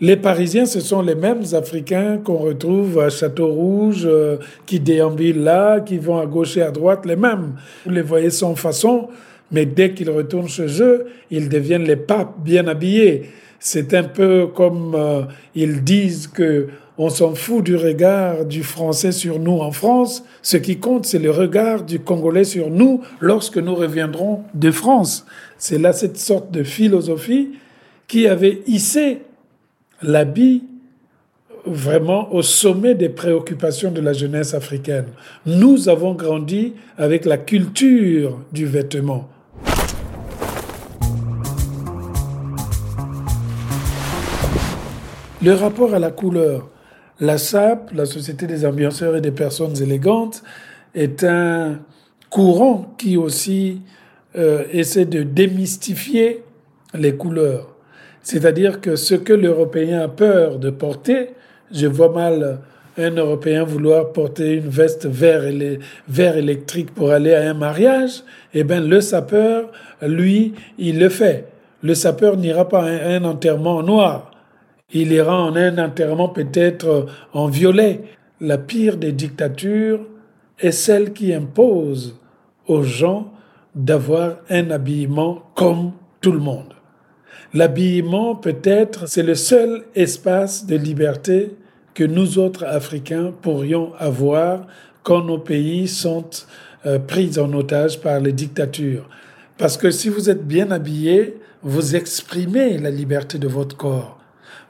Les 0.00 0.16
Parisiens, 0.16 0.66
ce 0.66 0.80
sont 0.80 1.02
les 1.02 1.14
mêmes 1.14 1.42
Africains 1.52 2.18
qu'on 2.18 2.38
retrouve 2.38 2.98
à 2.98 3.10
Château-Rouge, 3.10 4.02
euh, 4.04 4.38
qui 4.66 4.80
déambulent 4.80 5.44
là, 5.44 5.80
qui 5.80 5.98
vont 5.98 6.18
à 6.18 6.26
gauche 6.26 6.56
et 6.56 6.62
à 6.62 6.72
droite, 6.72 7.06
les 7.06 7.14
mêmes. 7.14 7.52
Vous 7.84 7.92
les 7.92 8.02
voyez 8.02 8.30
sans 8.30 8.56
façon, 8.56 9.08
mais 9.52 9.66
dès 9.66 9.92
qu'ils 9.92 10.10
retournent 10.10 10.48
chez 10.48 10.82
eux, 10.82 11.06
ils 11.30 11.48
deviennent 11.48 11.84
les 11.84 11.96
papes 11.96 12.34
bien 12.44 12.66
habillés. 12.66 13.30
C'est 13.60 13.94
un 13.94 14.02
peu 14.02 14.48
comme 14.48 14.96
euh, 14.96 15.22
ils 15.54 15.84
disent 15.84 16.26
que 16.26 16.66
on 16.98 17.08
s'en 17.08 17.34
fout 17.34 17.64
du 17.64 17.76
regard 17.76 18.44
du 18.44 18.62
Français 18.62 19.12
sur 19.12 19.38
nous 19.38 19.58
en 19.58 19.72
France. 19.72 20.24
Ce 20.42 20.56
qui 20.56 20.78
compte, 20.78 21.06
c'est 21.06 21.18
le 21.18 21.30
regard 21.30 21.82
du 21.82 21.98
Congolais 22.00 22.44
sur 22.44 22.70
nous 22.70 23.00
lorsque 23.20 23.58
nous 23.58 23.74
reviendrons 23.74 24.42
de 24.54 24.70
France. 24.70 25.26
C'est 25.58 25.78
là 25.78 25.92
cette 25.92 26.18
sorte 26.18 26.50
de 26.52 26.62
philosophie 26.62 27.50
qui 28.06 28.28
avait 28.28 28.60
hissé 28.66 29.22
l'habit 30.04 30.64
vraiment 31.66 32.32
au 32.32 32.42
sommet 32.42 32.94
des 32.94 33.08
préoccupations 33.08 33.90
de 33.90 34.00
la 34.00 34.12
jeunesse 34.12 34.52
africaine. 34.52 35.06
Nous 35.46 35.88
avons 35.88 36.12
grandi 36.12 36.74
avec 36.98 37.24
la 37.24 37.38
culture 37.38 38.38
du 38.52 38.66
vêtement. 38.66 39.28
Le 45.42 45.52
rapport 45.52 45.94
à 45.94 45.98
la 45.98 46.10
couleur. 46.10 46.68
La 47.20 47.38
SAP, 47.38 47.92
la 47.92 48.06
Société 48.06 48.46
des 48.46 48.66
ambianceurs 48.66 49.16
et 49.16 49.20
des 49.20 49.30
personnes 49.30 49.80
élégantes, 49.80 50.42
est 50.94 51.22
un 51.22 51.78
courant 52.28 52.94
qui 52.98 53.16
aussi 53.16 53.80
euh, 54.36 54.64
essaie 54.72 55.04
de 55.04 55.22
démystifier 55.22 56.42
les 56.92 57.14
couleurs. 57.14 57.73
C'est-à-dire 58.24 58.80
que 58.80 58.96
ce 58.96 59.14
que 59.14 59.32
l'Européen 59.32 60.00
a 60.00 60.08
peur 60.08 60.58
de 60.58 60.70
porter, 60.70 61.30
je 61.72 61.86
vois 61.86 62.10
mal 62.10 62.58
un 62.98 63.10
Européen 63.12 63.62
vouloir 63.62 64.10
porter 64.10 64.54
une 64.54 64.68
veste 64.68 65.06
vert, 65.06 65.46
électrique 66.36 66.92
pour 66.92 67.12
aller 67.12 67.34
à 67.34 67.48
un 67.48 67.54
mariage, 67.54 68.24
eh 68.52 68.64
bien 68.64 68.80
le 68.80 69.00
sapeur, 69.00 69.70
lui, 70.02 70.54
il 70.78 70.98
le 70.98 71.08
fait. 71.08 71.46
Le 71.82 71.94
sapeur 71.94 72.36
n'ira 72.36 72.68
pas 72.68 72.82
à 72.82 73.08
un 73.10 73.24
enterrement 73.24 73.80
noir 73.84 74.32
il 74.94 75.12
ira 75.12 75.42
en 75.42 75.56
un 75.56 75.78
enterrement 75.78 76.28
peut-être 76.28 77.06
en 77.32 77.48
violet. 77.48 78.02
La 78.40 78.58
pire 78.58 78.96
des 78.96 79.12
dictatures 79.12 80.00
est 80.58 80.72
celle 80.72 81.12
qui 81.12 81.34
impose 81.34 82.18
aux 82.66 82.82
gens 82.82 83.32
d'avoir 83.74 84.36
un 84.48 84.70
habillement 84.70 85.42
comme 85.54 85.92
tout 86.20 86.32
le 86.32 86.38
monde. 86.38 86.72
L'habillement, 87.52 88.34
peut-être, 88.34 89.08
c'est 89.08 89.22
le 89.22 89.34
seul 89.34 89.84
espace 89.94 90.66
de 90.66 90.76
liberté 90.76 91.54
que 91.94 92.04
nous 92.04 92.38
autres 92.38 92.64
Africains 92.64 93.32
pourrions 93.42 93.92
avoir 93.98 94.66
quand 95.02 95.22
nos 95.22 95.38
pays 95.38 95.86
sont 95.86 96.28
euh, 96.86 96.98
pris 96.98 97.38
en 97.38 97.52
otage 97.52 98.00
par 98.00 98.20
les 98.20 98.32
dictatures. 98.32 99.08
Parce 99.58 99.76
que 99.76 99.90
si 99.90 100.08
vous 100.08 100.28
êtes 100.28 100.46
bien 100.46 100.70
habillé, 100.70 101.38
vous 101.62 101.94
exprimez 101.94 102.78
la 102.78 102.90
liberté 102.90 103.38
de 103.38 103.46
votre 103.48 103.76
corps 103.76 104.18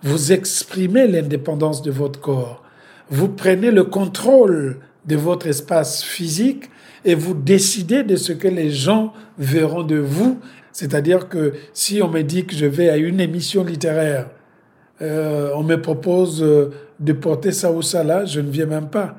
vous 0.04 0.32
exprimez 0.32 1.06
l'indépendance 1.06 1.80
de 1.80 1.90
votre 1.90 2.20
corps, 2.20 2.62
vous 3.08 3.28
prenez 3.28 3.70
le 3.70 3.84
contrôle 3.84 4.76
de 5.06 5.16
votre 5.16 5.46
espace 5.46 6.04
physique 6.04 6.70
et 7.06 7.14
vous 7.14 7.32
décidez 7.32 8.02
de 8.02 8.16
ce 8.16 8.32
que 8.32 8.48
les 8.48 8.70
gens 8.70 9.14
verront 9.38 9.82
de 9.82 9.96
vous. 9.96 10.38
C'est-à-dire 10.74 11.28
que 11.28 11.52
si 11.72 12.02
on 12.02 12.08
me 12.08 12.22
dit 12.22 12.44
que 12.44 12.54
je 12.54 12.66
vais 12.66 12.90
à 12.90 12.96
une 12.96 13.20
émission 13.20 13.64
littéraire, 13.64 14.26
euh, 15.00 15.50
on 15.54 15.62
me 15.62 15.80
propose 15.80 16.42
euh, 16.42 16.72
de 16.98 17.12
porter 17.12 17.52
ça 17.52 17.70
ou 17.70 17.80
ça 17.80 18.02
là, 18.02 18.24
je 18.24 18.40
ne 18.40 18.50
viens 18.50 18.66
même 18.66 18.88
pas. 18.88 19.14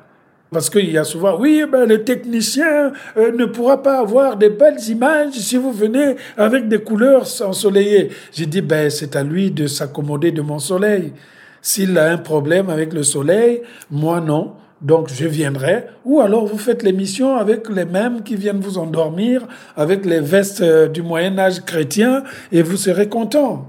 Parce 0.52 0.70
qu'il 0.70 0.92
y 0.92 0.98
a 0.98 1.06
souvent, 1.06 1.40
oui, 1.40 1.64
ben, 1.70 1.86
le 1.88 2.04
technicien 2.04 2.92
euh, 3.16 3.32
ne 3.32 3.46
pourra 3.46 3.82
pas 3.82 4.00
avoir 4.00 4.36
de 4.36 4.50
belles 4.50 4.82
images 4.90 5.32
si 5.34 5.56
vous 5.56 5.72
venez 5.72 6.18
avec 6.36 6.68
des 6.68 6.80
couleurs 6.80 7.26
ensoleillées. 7.42 8.10
J'ai 8.34 8.48
dit, 8.48 8.62
ben, 8.62 8.90
c'est 8.90 9.16
à 9.16 9.24
lui 9.24 9.50
de 9.50 9.66
s'accommoder 9.66 10.34
de 10.34 10.42
mon 10.42 10.60
soleil. 10.60 11.14
S'il 11.62 11.98
a 11.98 12.12
un 12.12 12.18
problème 12.18 12.70
avec 12.70 12.92
le 12.92 13.04
soleil, 13.04 13.62
moi 13.90 14.20
non. 14.20 14.56
Donc 14.86 15.10
je 15.12 15.28
viendrai. 15.28 15.84
Ou 16.06 16.22
alors 16.22 16.46
vous 16.46 16.58
faites 16.58 16.84
l'émission 16.84 17.36
avec 17.36 17.68
les 17.68 17.86
mêmes 17.86 18.24
qui 18.24 18.38
viennent 18.38 18.62
vous 18.62 18.78
endormir, 18.78 19.46
avec 19.76 20.06
les 20.06 20.22
vestes 20.22 20.62
euh, 20.62 20.88
du 20.88 21.02
Moyen 21.02 21.38
Âge 21.38 21.66
chrétien, 21.66 22.24
et 22.54 22.62
vous 22.62 22.78
serez 22.78 23.10
content. 23.10 23.66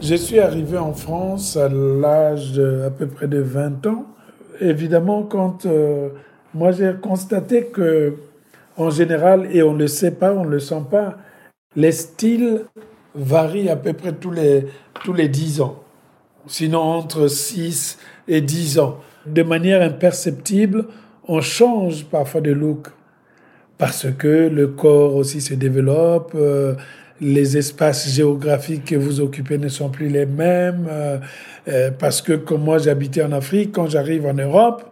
Je 0.00 0.14
suis 0.14 0.40
arrivé 0.40 0.78
en 0.78 0.94
France 0.94 1.58
à 1.58 1.68
l'âge 1.68 2.58
à 2.86 2.90
peu 2.90 3.06
près 3.06 3.28
de 3.28 3.40
20 3.40 3.86
ans 3.86 4.06
évidemment, 4.60 5.22
quand 5.22 5.66
euh, 5.66 6.10
moi 6.54 6.72
j'ai 6.72 6.94
constaté 7.00 7.66
que, 7.66 8.16
en 8.76 8.90
général, 8.90 9.48
et 9.52 9.62
on 9.62 9.72
ne 9.72 9.80
le 9.80 9.88
sait 9.88 10.12
pas, 10.12 10.32
on 10.32 10.44
ne 10.44 10.50
le 10.50 10.60
sent 10.60 10.82
pas, 10.90 11.16
les 11.74 11.92
styles 11.92 12.64
varient 13.14 13.70
à 13.70 13.76
peu 13.76 13.92
près 13.92 14.12
tous 14.12 14.30
les, 14.30 14.66
tous 15.04 15.12
les 15.12 15.28
10 15.28 15.60
ans, 15.60 15.82
sinon 16.46 16.80
entre 16.80 17.28
6 17.28 17.98
et 18.28 18.40
10 18.40 18.78
ans. 18.78 18.98
De 19.26 19.42
manière 19.42 19.82
imperceptible, 19.82 20.84
on 21.26 21.40
change 21.40 22.04
parfois 22.04 22.40
de 22.40 22.52
look 22.52 22.88
parce 23.78 24.06
que 24.16 24.48
le 24.48 24.68
corps 24.68 25.16
aussi 25.16 25.40
se 25.40 25.54
développe, 25.54 26.32
euh, 26.34 26.74
les 27.20 27.56
espaces 27.56 28.08
géographiques 28.08 28.86
que 28.86 28.96
vous 28.96 29.20
occupez 29.20 29.58
ne 29.58 29.68
sont 29.68 29.90
plus 29.90 30.08
les 30.08 30.26
mêmes, 30.26 30.86
euh, 30.88 31.18
euh, 31.68 31.90
parce 31.90 32.22
que 32.22 32.32
comme 32.34 32.62
moi 32.62 32.78
j'habitais 32.78 33.22
en 33.22 33.32
Afrique, 33.32 33.72
quand 33.72 33.88
j'arrive 33.88 34.26
en 34.26 34.34
Europe, 34.34 34.84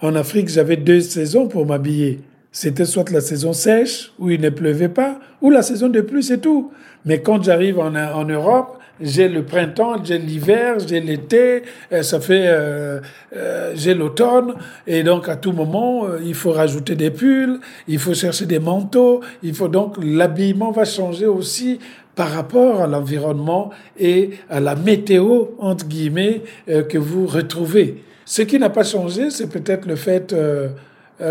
en 0.00 0.14
Afrique 0.14 0.48
j'avais 0.48 0.76
deux 0.76 1.00
saisons 1.00 1.48
pour 1.48 1.66
m'habiller. 1.66 2.20
C'était 2.52 2.86
soit 2.86 3.10
la 3.10 3.20
saison 3.20 3.52
sèche, 3.52 4.12
où 4.18 4.30
il 4.30 4.40
ne 4.40 4.50
pleuvait 4.50 4.88
pas, 4.88 5.20
ou 5.40 5.50
la 5.50 5.62
saison 5.62 5.88
de 5.88 6.00
pluie, 6.00 6.22
c'est 6.22 6.38
tout. 6.38 6.72
Mais 7.04 7.20
quand 7.20 7.42
j'arrive 7.42 7.78
en, 7.78 7.94
en 7.94 8.24
Europe, 8.24 8.77
j'ai 9.00 9.28
le 9.28 9.44
printemps, 9.44 10.02
j'ai 10.02 10.18
l'hiver, 10.18 10.76
j'ai 10.86 11.00
l'été, 11.00 11.62
euh, 11.92 12.02
ça 12.02 12.20
fait, 12.20 12.46
euh, 12.46 13.00
euh, 13.36 13.72
j'ai 13.74 13.94
l'automne, 13.94 14.54
et 14.86 15.02
donc 15.02 15.28
à 15.28 15.36
tout 15.36 15.52
moment, 15.52 16.06
il 16.24 16.34
faut 16.34 16.52
rajouter 16.52 16.94
des 16.94 17.10
pulls, 17.10 17.58
il 17.86 17.98
faut 17.98 18.14
chercher 18.14 18.46
des 18.46 18.58
manteaux, 18.58 19.20
il 19.42 19.54
faut 19.54 19.68
donc 19.68 19.96
l'habillement 20.02 20.70
va 20.70 20.84
changer 20.84 21.26
aussi 21.26 21.78
par 22.14 22.30
rapport 22.30 22.82
à 22.82 22.86
l'environnement 22.86 23.70
et 23.98 24.30
à 24.50 24.58
la 24.58 24.74
météo 24.74 25.46
entre 25.58 25.86
guillemets 25.86 26.42
que 26.66 26.98
vous 26.98 27.26
retrouvez. 27.26 28.02
Ce 28.24 28.42
qui 28.42 28.58
n'a 28.58 28.70
pas 28.70 28.82
changé, 28.82 29.30
c'est 29.30 29.48
peut-être 29.48 29.86
le 29.86 29.94
fait 29.94 30.34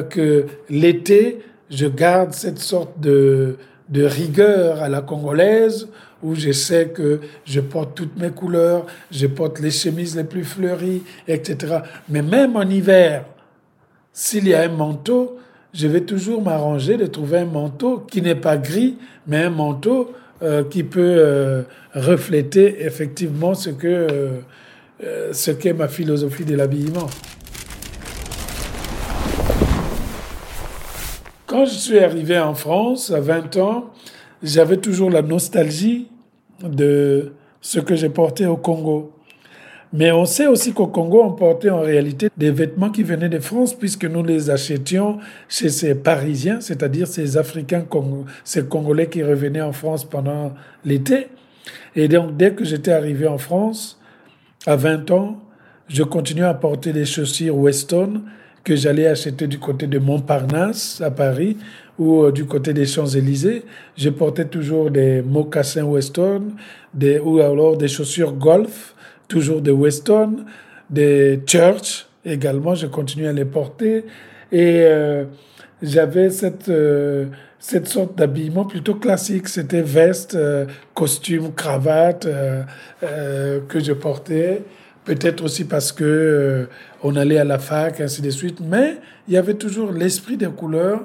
que 0.10 0.46
l'été, 0.70 1.40
je 1.70 1.88
garde 1.88 2.32
cette 2.32 2.60
sorte 2.60 3.02
de, 3.02 3.58
de 3.90 4.04
rigueur 4.04 4.82
à 4.82 4.88
la 4.88 5.02
congolaise 5.02 5.90
où 6.24 6.36
je 6.36 6.52
sais 6.52 6.88
que 6.90 7.20
je 7.46 7.60
porte 7.60 7.96
toutes 7.96 8.18
mes 8.18 8.32
couleurs, 8.32 8.86
je 9.12 9.28
porte 9.28 9.60
les 9.60 9.72
chemises 9.72 10.16
les 10.16 10.24
plus 10.24 10.44
fleuries, 10.44 11.04
etc. 11.28 11.80
Mais 12.10 12.22
même 12.22 12.56
en 12.56 12.64
hiver, 12.64 13.26
s'il 14.14 14.48
y 14.48 14.54
a 14.54 14.62
un 14.62 14.70
manteau, 14.70 15.38
je 15.74 15.88
vais 15.88 16.02
toujours 16.02 16.42
m'arranger 16.42 16.98
de 16.98 17.06
trouver 17.06 17.40
un 17.40 17.46
manteau 17.46 18.00
qui 18.00 18.22
n'est 18.22 18.36
pas 18.36 18.58
gris, 18.58 18.98
mais 19.28 19.44
un 19.44 19.50
manteau 19.50 20.14
euh, 20.42 20.64
qui 20.64 20.84
peut 20.84 21.16
euh, 21.18 21.64
refléter 21.94 22.86
effectivement 22.86 23.54
ce 23.54 23.70
euh, 23.84 24.42
ce 25.32 25.52
qu'est 25.52 25.74
ma 25.74 25.88
philosophie 25.88 26.46
de 26.46 26.56
l'habillement. 26.56 27.08
Quand 31.46 31.66
je 31.66 31.76
suis 31.76 32.00
arrivé 32.00 32.38
en 32.38 32.56
France 32.56 33.12
à 33.12 33.20
20 33.20 33.58
ans, 33.58 33.94
j'avais 34.44 34.78
toujours 34.78 35.10
la 35.10 35.22
nostalgie 35.22 36.08
de 36.64 37.34
ce 37.62 37.80
que 37.80 37.96
j'ai 37.96 38.10
porté 38.10 38.46
au 38.46 38.58
Congo. 38.58 39.14
Mais 39.94 40.12
on 40.12 40.26
sait 40.26 40.48
aussi 40.48 40.74
qu'au 40.74 40.88
Congo, 40.88 41.24
on 41.24 41.32
portait 41.32 41.70
en 41.70 41.80
réalité 41.80 42.30
des 42.36 42.52
vêtements 42.52 42.90
qui 42.90 43.04
venaient 43.04 43.30
de 43.30 43.40
France, 43.40 43.74
puisque 43.74 44.04
nous 44.04 44.24
les 44.24 44.50
achetions 44.50 45.18
chez 45.48 45.70
ces 45.70 45.96
Parisiens, 45.96 46.60
c'est-à-dire 46.60 47.08
ces 47.08 47.38
Africains, 47.38 47.86
ces 48.44 48.66
Congolais 48.66 49.08
qui 49.08 49.24
revenaient 49.24 49.62
en 49.62 49.72
France 49.72 50.04
pendant 50.04 50.54
l'été. 50.84 51.28
Et 51.96 52.08
donc, 52.10 52.36
dès 52.36 52.52
que 52.52 52.66
j'étais 52.66 52.92
arrivé 52.92 53.28
en 53.28 53.38
France, 53.38 54.00
à 54.66 54.76
20 54.76 55.10
ans, 55.12 55.42
je 55.88 56.04
continuais 56.04 56.46
à 56.46 56.54
porter 56.54 56.92
des 56.92 57.06
chaussures 57.06 57.56
Weston 57.56 58.24
que 58.66 58.76
j'allais 58.76 59.08
acheter 59.08 59.48
du 59.48 59.60
côté 59.60 59.88
de 59.88 59.98
Montparnasse 59.98 61.00
à 61.00 61.12
Paris 61.12 61.56
ou 61.98 62.24
euh, 62.24 62.32
du 62.32 62.46
côté 62.46 62.74
des 62.74 62.86
Champs-Élysées. 62.86 63.64
Je 63.98 64.10
portais 64.10 64.46
toujours 64.46 64.92
des 64.92 65.22
mocassins 65.22 65.84
Weston 65.84 66.52
des, 66.94 67.20
ou 67.20 67.40
alors 67.40 67.78
des 67.78 67.88
chaussures 67.88 68.34
golf, 68.34 68.96
toujours 69.28 69.62
des 69.62 69.72
Weston, 69.72 70.46
des 70.90 71.42
Church 71.46 72.08
également, 72.26 72.76
je 72.76 72.88
continuais 72.88 73.28
à 73.28 73.34
les 73.34 73.46
porter. 73.46 74.06
Et 74.52 74.84
euh, 74.86 75.26
j'avais 75.82 76.30
cette, 76.30 76.70
euh, 76.70 77.26
cette 77.60 77.88
sorte 77.88 78.18
d'habillement 78.18 78.66
plutôt 78.66 78.96
classique. 78.96 79.48
C'était 79.48 79.82
veste, 79.82 80.38
costume, 80.94 81.54
cravate 81.54 82.28
que 83.02 83.80
je 83.80 83.94
portais 83.94 84.64
peut-être 85.08 85.42
aussi 85.44 85.64
parce 85.64 85.94
que 85.94 86.04
euh, 86.04 86.66
on 87.02 87.16
allait 87.16 87.38
à 87.38 87.46
la 87.46 87.58
fac, 87.58 88.02
ainsi 88.02 88.22
de 88.22 88.30
suite, 88.30 88.60
mais 88.60 88.98
il 89.28 89.34
y 89.34 89.38
avait 89.38 89.54
toujours 89.54 89.92
l'esprit 89.92 90.36
des 90.36 90.48
couleurs. 90.48 91.02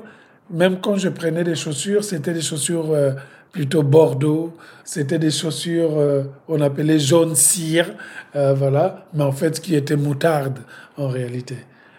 Même 0.52 0.80
quand 0.80 0.96
je 0.96 1.08
prenais 1.08 1.44
des 1.44 1.54
chaussures, 1.54 2.04
c'était 2.04 2.32
des 2.32 2.42
chaussures 2.42 2.90
euh, 2.90 3.12
plutôt 3.52 3.82
bordeaux, 3.82 4.52
c'était 4.84 5.18
des 5.18 5.30
chaussures, 5.30 5.98
euh, 5.98 6.24
on 6.48 6.60
appelait 6.60 6.98
jaune 6.98 7.34
cire, 7.34 7.94
voilà, 8.34 9.06
mais 9.14 9.24
en 9.24 9.32
fait 9.32 9.60
qui 9.60 9.74
était 9.74 9.96
moutarde 9.96 10.58
en 10.96 11.08
réalité. 11.08 11.56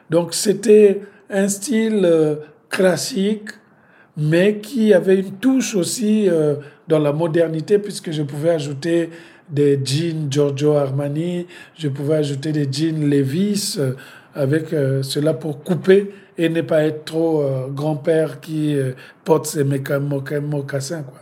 Donc 0.09 0.33
c'était 0.33 1.01
un 1.29 1.47
style 1.47 2.09
classique, 2.69 3.49
mais 4.17 4.57
qui 4.59 4.93
avait 4.93 5.19
une 5.19 5.33
touche 5.33 5.75
aussi 5.75 6.27
dans 6.87 6.99
la 6.99 7.13
modernité, 7.13 7.77
puisque 7.77 8.11
je 8.11 8.23
pouvais 8.23 8.51
ajouter 8.51 9.09
des 9.49 9.79
jeans 9.83 10.27
Giorgio 10.29 10.73
Armani, 10.73 11.47
je 11.77 11.87
pouvais 11.87 12.15
ajouter 12.15 12.51
des 12.51 12.67
jeans 12.71 13.09
Levis 13.09 13.75
euh, 13.77 13.93
avec 14.33 14.73
euh, 14.73 15.03
cela 15.03 15.33
pour 15.33 15.63
couper 15.63 16.11
et 16.37 16.49
ne 16.49 16.61
pas 16.61 16.83
être 16.83 17.05
trop 17.05 17.41
euh, 17.41 17.67
grand-père 17.69 18.39
qui 18.39 18.77
porte 19.23 19.45
ses 19.45 19.63
mocassins. 19.63 21.03
Quoi. 21.03 21.19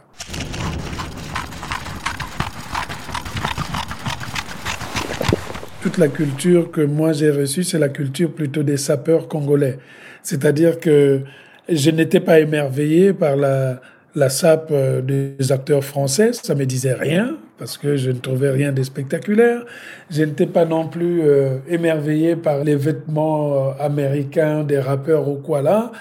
Toute 5.82 5.98
la 5.98 6.08
culture 6.08 6.72
que 6.72 6.82
moi 6.82 7.12
j'ai 7.13 7.32
reçue, 7.32 7.63
c'est 7.63 7.80
la 7.80 7.89
culture 7.89 8.32
plutôt 8.32 8.63
des 8.63 8.77
sapeurs 8.77 9.27
congolais. 9.27 9.80
C'est-à-dire 10.22 10.80
que 10.80 11.22
je 11.68 11.89
n'étais 11.89 12.20
pas 12.20 12.39
émerveillé 12.39 13.13
par 13.13 13.36
la, 13.36 13.82
la 14.13 14.30
sape 14.30 14.72
des 15.03 15.51
acteurs 15.51 15.84
français, 15.84 16.34
ça 16.34 16.53
me 16.53 16.65
disait 16.65 16.94
rien, 16.94 17.36
parce 17.62 17.77
que 17.77 17.96
je 17.96 18.10
ne 18.10 18.18
trouvais 18.18 18.50
rien 18.50 18.72
de 18.72 18.82
spectaculaire. 18.82 19.63
Je 20.10 20.24
n'étais 20.24 20.48
pas 20.48 20.65
non 20.65 20.88
plus 20.88 21.22
euh, 21.22 21.60
émerveillé 21.68 22.36
par 22.36 22.63
les 22.63 22.75
vêtements 22.75 23.53
euh, 23.53 23.72
américains 23.80 24.63
des 24.63 24.80
rappeurs 24.80 25.30
ou 25.30 25.36
quoi 25.36 25.62
là. 25.62 25.91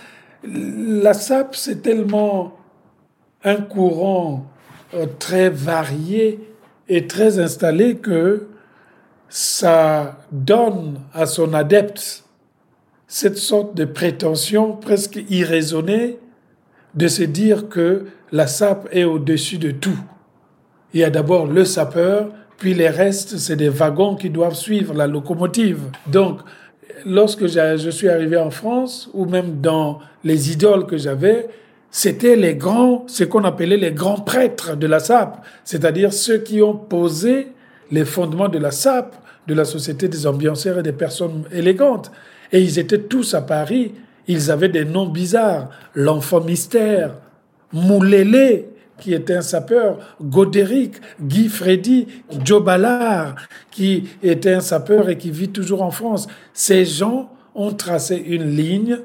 La 0.42 1.12
SAP, 1.12 1.54
c'est 1.54 1.82
tellement 1.82 2.56
un 3.44 3.56
courant 3.56 4.46
euh, 4.94 5.04
très 5.18 5.50
varié 5.50 6.40
et 6.88 7.06
très 7.06 7.38
installé 7.38 7.96
que 7.96 8.46
ça 9.28 10.16
donne 10.32 10.98
à 11.12 11.26
son 11.26 11.52
adepte 11.52 12.24
cette 13.06 13.36
sorte 13.36 13.76
de 13.76 13.84
prétention 13.84 14.76
presque 14.76 15.22
irraisonnée 15.28 16.20
de 16.94 17.06
se 17.06 17.22
dire 17.22 17.68
que 17.68 18.06
la 18.32 18.46
SAP 18.46 18.88
est 18.92 19.04
au-dessus 19.04 19.58
de 19.58 19.72
tout. 19.72 20.00
Il 20.92 21.00
y 21.00 21.04
a 21.04 21.10
d'abord 21.10 21.46
le 21.46 21.64
sapeur, 21.64 22.28
puis 22.58 22.74
les 22.74 22.88
restes, 22.88 23.38
c'est 23.38 23.56
des 23.56 23.68
wagons 23.68 24.16
qui 24.16 24.30
doivent 24.30 24.54
suivre 24.54 24.92
la 24.94 25.06
locomotive. 25.06 25.80
Donc, 26.06 26.40
lorsque 27.06 27.46
je 27.46 27.90
suis 27.90 28.08
arrivé 28.08 28.36
en 28.36 28.50
France, 28.50 29.08
ou 29.14 29.24
même 29.24 29.60
dans 29.60 30.00
les 30.24 30.52
idoles 30.52 30.86
que 30.86 30.98
j'avais, 30.98 31.48
c'était 31.90 32.36
les 32.36 32.54
grands, 32.54 33.04
ce 33.08 33.24
qu'on 33.24 33.44
appelait 33.44 33.76
les 33.76 33.92
grands 33.92 34.20
prêtres 34.20 34.76
de 34.76 34.86
la 34.86 35.00
SAP, 35.00 35.44
c'est-à-dire 35.64 36.12
ceux 36.12 36.38
qui 36.38 36.62
ont 36.62 36.74
posé 36.74 37.48
les 37.90 38.04
fondements 38.04 38.48
de 38.48 38.58
la 38.58 38.70
SAP, 38.70 39.16
de 39.48 39.54
la 39.54 39.64
Société 39.64 40.06
des 40.08 40.26
ambianceurs 40.26 40.78
et 40.78 40.82
des 40.82 40.92
personnes 40.92 41.44
élégantes. 41.52 42.12
Et 42.52 42.60
ils 42.60 42.78
étaient 42.78 43.00
tous 43.00 43.34
à 43.34 43.42
Paris. 43.42 43.92
Ils 44.28 44.50
avaient 44.50 44.68
des 44.68 44.84
noms 44.84 45.08
bizarres. 45.08 45.70
L'enfant 45.94 46.40
mystère, 46.40 47.14
Moulélé, 47.72 48.69
qui 49.00 49.14
était 49.14 49.34
un 49.34 49.42
sapeur, 49.42 49.98
Godéric, 50.22 50.94
Guy 51.20 51.48
Freddy, 51.48 52.06
Joe 52.44 52.62
Ballard, 52.62 53.34
qui 53.70 54.08
était 54.22 54.52
un 54.52 54.60
sapeur 54.60 55.08
et 55.08 55.18
qui 55.18 55.30
vit 55.30 55.48
toujours 55.48 55.82
en 55.82 55.90
France. 55.90 56.28
Ces 56.52 56.84
gens 56.84 57.32
ont 57.54 57.72
tracé 57.72 58.16
une 58.16 58.54
ligne 58.54 58.98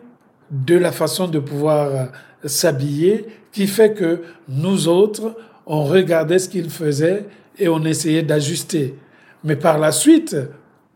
de 0.51 0.75
la 0.75 0.91
façon 0.91 1.27
de 1.27 1.39
pouvoir 1.39 1.87
euh, 1.87 2.05
s'habiller 2.47 3.25
qui 3.51 3.67
fait 3.67 3.93
que 3.93 4.21
nous 4.49 4.87
autres, 4.87 5.35
on 5.65 5.85
regardait 5.85 6.39
ce 6.39 6.49
qu'ils 6.49 6.69
faisaient 6.69 7.25
et 7.57 7.67
on 7.67 7.83
essayait 7.83 8.21
d'ajuster. 8.21 8.95
Mais 9.43 9.55
par 9.55 9.79
la 9.79 9.91
suite, 9.91 10.35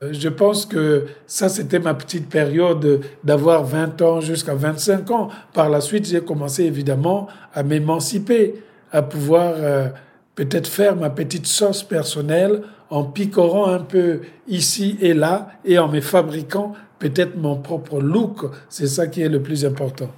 euh, 0.03 0.09
je 0.11 0.29
pense 0.29 0.65
que 0.65 1.05
ça, 1.25 1.49
c'était 1.49 1.79
ma 1.79 1.93
petite 1.93 2.29
période 2.29 3.01
d'avoir 3.23 3.63
20 3.63 4.01
ans 4.01 4.21
jusqu'à 4.21 4.55
25 4.55 5.09
ans. 5.11 5.29
Par 5.53 5.69
la 5.69 5.81
suite, 5.81 6.07
j'ai 6.07 6.21
commencé 6.21 6.63
évidemment 6.63 7.27
à 7.53 7.63
m'émanciper 7.63 8.55
à 8.91 9.01
pouvoir 9.01 9.53
euh, 9.55 9.87
peut-être 10.35 10.67
faire 10.67 10.95
ma 10.95 11.09
petite 11.09 11.47
sauce 11.47 11.83
personnelle 11.83 12.63
en 12.89 13.03
picorant 13.03 13.67
un 13.67 13.79
peu 13.79 14.21
ici 14.47 14.97
et 15.01 15.13
là 15.13 15.51
et 15.65 15.77
en 15.77 15.87
me 15.87 16.01
fabriquant 16.01 16.73
peut-être 16.97 17.37
mon 17.37 17.55
propre 17.55 17.99
look. 17.99 18.45
C'est 18.69 18.87
ça 18.87 19.07
qui 19.07 19.21
est 19.21 19.29
le 19.29 19.41
plus 19.41 19.65
important. 19.65 20.09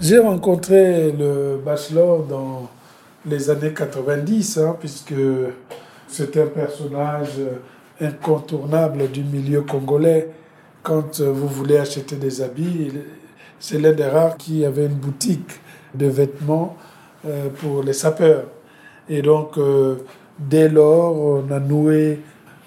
J'ai 0.00 0.18
rencontré 0.18 1.12
le 1.12 1.60
bachelor 1.64 2.24
dans 2.24 2.70
les 3.26 3.50
années 3.50 3.74
90, 3.74 4.58
hein, 4.58 4.76
puisque 4.78 5.14
c'est 6.06 6.36
un 6.36 6.46
personnage 6.46 7.40
incontournable 8.00 9.10
du 9.10 9.24
milieu 9.24 9.62
congolais. 9.62 10.30
Quand 10.84 11.20
vous 11.20 11.48
voulez 11.48 11.78
acheter 11.78 12.14
des 12.14 12.40
habits, 12.40 12.92
c'est 13.60 13.78
l'un 13.78 13.92
des 13.92 14.06
rares 14.06 14.36
qui 14.36 14.64
avait 14.64 14.86
une 14.86 14.94
boutique 14.94 15.60
de 15.94 16.06
vêtements 16.06 16.76
euh, 17.26 17.48
pour 17.60 17.82
les 17.82 17.92
sapeurs. 17.92 18.44
Et 19.08 19.22
donc, 19.22 19.58
euh, 19.58 19.96
dès 20.38 20.68
lors, 20.68 21.16
on 21.16 21.50
a 21.50 21.58
noué 21.58 22.20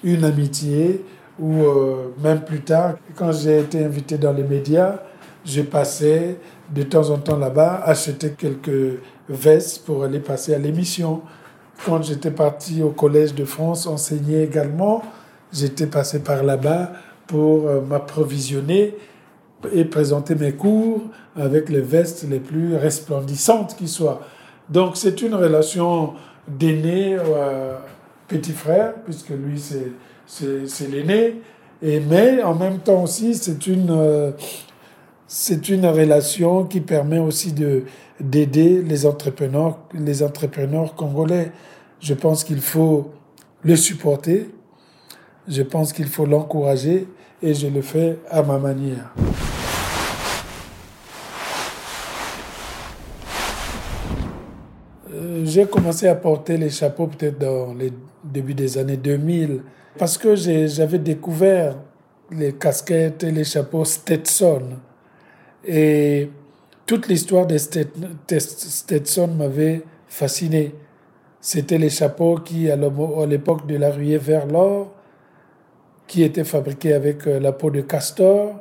une 0.03 0.23
amitié 0.23 1.05
où, 1.39 1.63
euh, 1.63 2.13
même 2.21 2.41
plus 2.41 2.61
tard, 2.61 2.95
quand 3.15 3.31
j'ai 3.31 3.59
été 3.59 3.83
invité 3.83 4.17
dans 4.17 4.33
les 4.33 4.43
médias, 4.43 4.99
j'ai 5.45 5.63
passé 5.63 6.37
de 6.69 6.83
temps 6.83 7.09
en 7.09 7.17
temps 7.17 7.37
là-bas, 7.37 7.81
acheter 7.85 8.31
quelques 8.31 8.99
vestes 9.29 9.85
pour 9.85 10.03
aller 10.03 10.19
passer 10.19 10.53
à 10.53 10.59
l'émission. 10.59 11.21
Quand 11.85 12.03
j'étais 12.03 12.31
parti 12.31 12.83
au 12.83 12.89
Collège 12.89 13.33
de 13.33 13.45
France 13.45 13.87
enseigner 13.87 14.43
également, 14.43 15.01
j'étais 15.51 15.87
passé 15.87 16.19
par 16.19 16.43
là-bas 16.43 16.91
pour 17.25 17.69
m'approvisionner 17.81 18.95
et 19.73 19.85
présenter 19.85 20.35
mes 20.35 20.53
cours 20.53 21.01
avec 21.35 21.69
les 21.69 21.81
vestes 21.81 22.25
les 22.29 22.39
plus 22.39 22.75
resplendissantes 22.75 23.75
qui 23.75 23.87
soient. 23.87 24.21
Donc 24.69 24.97
c'est 24.97 25.21
une 25.21 25.35
relation 25.35 26.13
d'aîné 26.47 27.17
euh, 27.17 27.75
petit 28.27 28.53
frère, 28.53 28.95
puisque 29.03 29.29
lui 29.29 29.61
c'est 30.27 30.87
l'aîné, 30.89 31.41
et 31.81 31.99
mais 31.99 32.41
en 32.43 32.55
même 32.55 32.79
temps 32.79 33.03
aussi 33.03 33.35
c'est 33.35 33.67
une 33.67 33.89
euh, 33.91 34.31
c'est 35.27 35.69
une 35.69 35.85
relation 35.85 36.65
qui 36.65 36.81
permet 36.81 37.19
aussi 37.19 37.53
de 37.53 37.83
d'aider 38.19 38.81
les 38.81 39.05
entrepreneurs 39.05 39.79
les 39.93 40.23
entrepreneurs 40.23 40.95
congolais. 40.95 41.51
Je 41.99 42.13
pense 42.13 42.43
qu'il 42.43 42.61
faut 42.61 43.11
le 43.63 43.75
supporter, 43.75 44.49
je 45.47 45.61
pense 45.61 45.93
qu'il 45.93 46.07
faut 46.07 46.25
l'encourager 46.25 47.07
et 47.43 47.53
je 47.53 47.67
le 47.67 47.81
fais 47.81 48.19
à 48.29 48.41
ma 48.41 48.57
manière. 48.57 49.13
J'ai 55.51 55.65
commencé 55.65 56.07
à 56.07 56.15
porter 56.15 56.57
les 56.57 56.69
chapeaux 56.69 57.07
peut-être 57.07 57.37
dans 57.37 57.73
les 57.73 57.91
débuts 58.23 58.53
des 58.53 58.77
années 58.77 58.95
2000 58.95 59.61
parce 59.97 60.17
que 60.17 60.35
j'avais 60.35 60.99
découvert 60.99 61.75
les 62.31 62.53
casquettes 62.53 63.25
et 63.25 63.31
les 63.31 63.43
chapeaux 63.43 63.83
Stetson. 63.83 64.61
Et 65.65 66.29
toute 66.85 67.09
l'histoire 67.09 67.45
des 67.45 67.57
Stetson 67.59 69.27
m'avait 69.27 69.81
fasciné. 70.07 70.73
C'était 71.41 71.77
les 71.77 71.89
chapeaux 71.89 72.35
qui, 72.37 72.71
à 72.71 72.77
l'époque 73.25 73.67
de 73.67 73.75
la 73.75 73.91
ruée 73.91 74.17
vers 74.17 74.47
l'or, 74.47 74.93
qui 76.07 76.23
étaient 76.23 76.45
fabriqués 76.45 76.93
avec 76.93 77.27
euh, 77.27 77.39
la 77.39 77.51
peau 77.51 77.71
de 77.71 77.81
castor. 77.81 78.55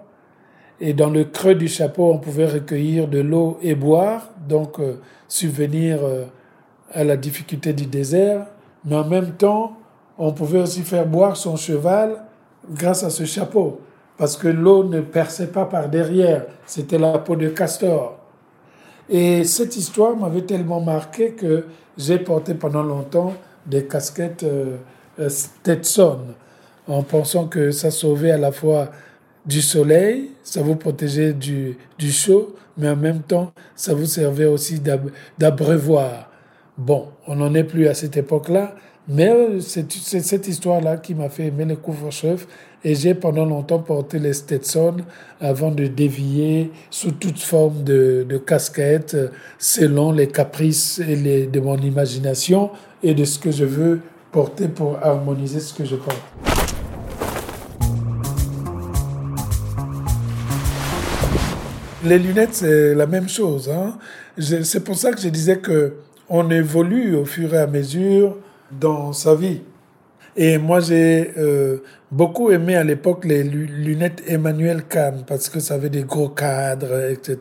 Et 0.80 0.94
dans 0.94 1.10
le 1.10 1.24
creux 1.24 1.54
du 1.54 1.68
chapeau, 1.68 2.10
on 2.10 2.18
pouvait 2.18 2.46
recueillir 2.46 3.06
de 3.06 3.20
l'eau 3.20 3.58
et 3.60 3.74
boire, 3.74 4.30
donc 4.48 4.78
euh, 4.78 5.00
subvenir 5.28 6.02
euh, 6.02 6.24
à 6.92 7.04
la 7.04 7.16
difficulté 7.16 7.72
du 7.72 7.86
désert, 7.86 8.46
mais 8.84 8.96
en 8.96 9.06
même 9.06 9.32
temps, 9.32 9.76
on 10.18 10.32
pouvait 10.32 10.60
aussi 10.60 10.82
faire 10.82 11.06
boire 11.06 11.36
son 11.36 11.56
cheval 11.56 12.22
grâce 12.70 13.02
à 13.02 13.10
ce 13.10 13.24
chapeau, 13.24 13.80
parce 14.16 14.36
que 14.36 14.48
l'eau 14.48 14.84
ne 14.84 15.00
perçait 15.00 15.46
pas 15.48 15.64
par 15.64 15.88
derrière, 15.88 16.46
c'était 16.66 16.98
la 16.98 17.18
peau 17.18 17.36
de 17.36 17.48
castor. 17.48 18.18
Et 19.08 19.44
cette 19.44 19.76
histoire 19.76 20.16
m'avait 20.16 20.42
tellement 20.42 20.80
marqué 20.80 21.32
que 21.32 21.64
j'ai 21.96 22.18
porté 22.18 22.54
pendant 22.54 22.82
longtemps 22.82 23.34
des 23.66 23.84
casquettes 23.84 24.44
euh, 24.44 24.76
euh, 25.18 25.28
Stetson, 25.28 26.18
en 26.86 27.02
pensant 27.02 27.46
que 27.46 27.70
ça 27.70 27.90
sauvait 27.90 28.30
à 28.30 28.38
la 28.38 28.52
fois 28.52 28.90
du 29.46 29.62
soleil, 29.62 30.32
ça 30.42 30.62
vous 30.62 30.76
protégeait 30.76 31.32
du, 31.32 31.76
du 31.98 32.10
chaud, 32.10 32.54
mais 32.76 32.88
en 32.88 32.96
même 32.96 33.22
temps, 33.22 33.52
ça 33.74 33.94
vous 33.94 34.06
servait 34.06 34.46
aussi 34.46 34.80
d'abreuvoir. 35.38 36.29
Bon, 36.80 37.08
on 37.26 37.36
n'en 37.36 37.52
est 37.52 37.64
plus 37.64 37.88
à 37.88 37.94
cette 37.94 38.16
époque-là, 38.16 38.74
mais 39.06 39.60
c'est 39.60 39.92
cette 39.92 40.48
histoire-là 40.48 40.96
qui 40.96 41.14
m'a 41.14 41.28
fait 41.28 41.48
aimer 41.48 41.66
le 41.66 41.76
couvre-chef 41.76 42.46
et 42.82 42.94
j'ai 42.94 43.12
pendant 43.12 43.44
longtemps 43.44 43.80
porté 43.80 44.18
les 44.18 44.32
Stetson 44.32 44.96
avant 45.42 45.72
de 45.72 45.86
dévier 45.88 46.70
sous 46.88 47.10
toute 47.10 47.38
forme 47.38 47.84
de, 47.84 48.24
de 48.26 48.38
casquette 48.38 49.14
selon 49.58 50.10
les 50.10 50.28
caprices 50.28 51.00
et 51.00 51.16
les, 51.16 51.46
de 51.46 51.60
mon 51.60 51.76
imagination 51.76 52.70
et 53.02 53.12
de 53.12 53.26
ce 53.26 53.38
que 53.38 53.50
je 53.50 53.66
veux 53.66 54.00
porter 54.32 54.66
pour 54.66 54.96
harmoniser 55.02 55.60
ce 55.60 55.74
que 55.74 55.84
je 55.84 55.96
porte. 55.96 56.16
Les 62.06 62.18
lunettes, 62.18 62.54
c'est 62.54 62.94
la 62.94 63.06
même 63.06 63.28
chose. 63.28 63.68
Hein. 63.68 63.98
C'est 64.38 64.82
pour 64.82 64.96
ça 64.96 65.12
que 65.12 65.20
je 65.20 65.28
disais 65.28 65.58
que 65.58 65.96
on 66.30 66.48
évolue 66.48 67.16
au 67.16 67.24
fur 67.24 67.52
et 67.54 67.58
à 67.58 67.66
mesure 67.66 68.38
dans 68.70 69.12
sa 69.12 69.34
vie. 69.34 69.60
Et 70.36 70.58
moi, 70.58 70.78
j'ai 70.78 71.32
euh, 71.36 71.78
beaucoup 72.12 72.52
aimé 72.52 72.76
à 72.76 72.84
l'époque 72.84 73.24
les 73.24 73.42
lunettes 73.42 74.22
Emmanuel 74.28 74.84
Kahn 74.84 75.24
parce 75.26 75.48
que 75.48 75.58
ça 75.58 75.74
avait 75.74 75.90
des 75.90 76.04
gros 76.04 76.28
cadres, 76.28 77.10
etc. 77.10 77.38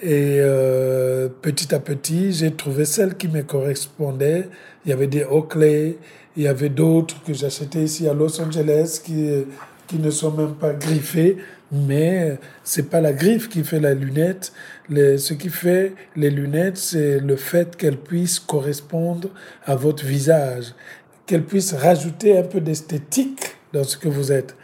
Et 0.00 0.38
euh, 0.40 1.28
petit 1.42 1.74
à 1.74 1.80
petit, 1.80 2.32
j'ai 2.32 2.52
trouvé 2.52 2.84
celles 2.84 3.16
qui 3.16 3.26
me 3.26 3.42
correspondaient. 3.42 4.48
Il 4.84 4.90
y 4.90 4.92
avait 4.92 5.08
des 5.08 5.24
Oakley, 5.24 5.98
il 6.36 6.44
y 6.44 6.48
avait 6.48 6.68
d'autres 6.68 7.20
que 7.24 7.34
j'achetais 7.34 7.82
ici 7.82 8.06
à 8.08 8.14
Los 8.14 8.40
Angeles 8.40 9.00
qui, 9.04 9.28
qui 9.88 9.98
ne 9.98 10.10
sont 10.10 10.30
même 10.30 10.54
pas 10.54 10.72
griffées, 10.72 11.38
mais 11.72 12.38
c'est 12.62 12.88
pas 12.88 13.00
la 13.00 13.12
griffe 13.12 13.48
qui 13.48 13.64
fait 13.64 13.80
la 13.80 13.94
lunette. 13.94 14.52
Ce 14.90 15.32
qui 15.34 15.48
fait 15.48 15.94
les 16.14 16.30
lunettes, 16.30 16.76
c'est 16.76 17.18
le 17.18 17.36
fait 17.36 17.76
qu'elles 17.76 17.98
puissent 17.98 18.40
correspondre 18.40 19.28
à 19.64 19.74
votre 19.74 20.04
visage 20.04 20.74
qu'elle 21.26 21.42
puisse 21.42 21.74
rajouter 21.74 22.38
un 22.38 22.44
peu 22.44 22.60
d'esthétique 22.60 23.56
dans 23.72 23.84
ce 23.84 23.96
que 23.96 24.08
vous 24.08 24.32
êtes. 24.32 24.56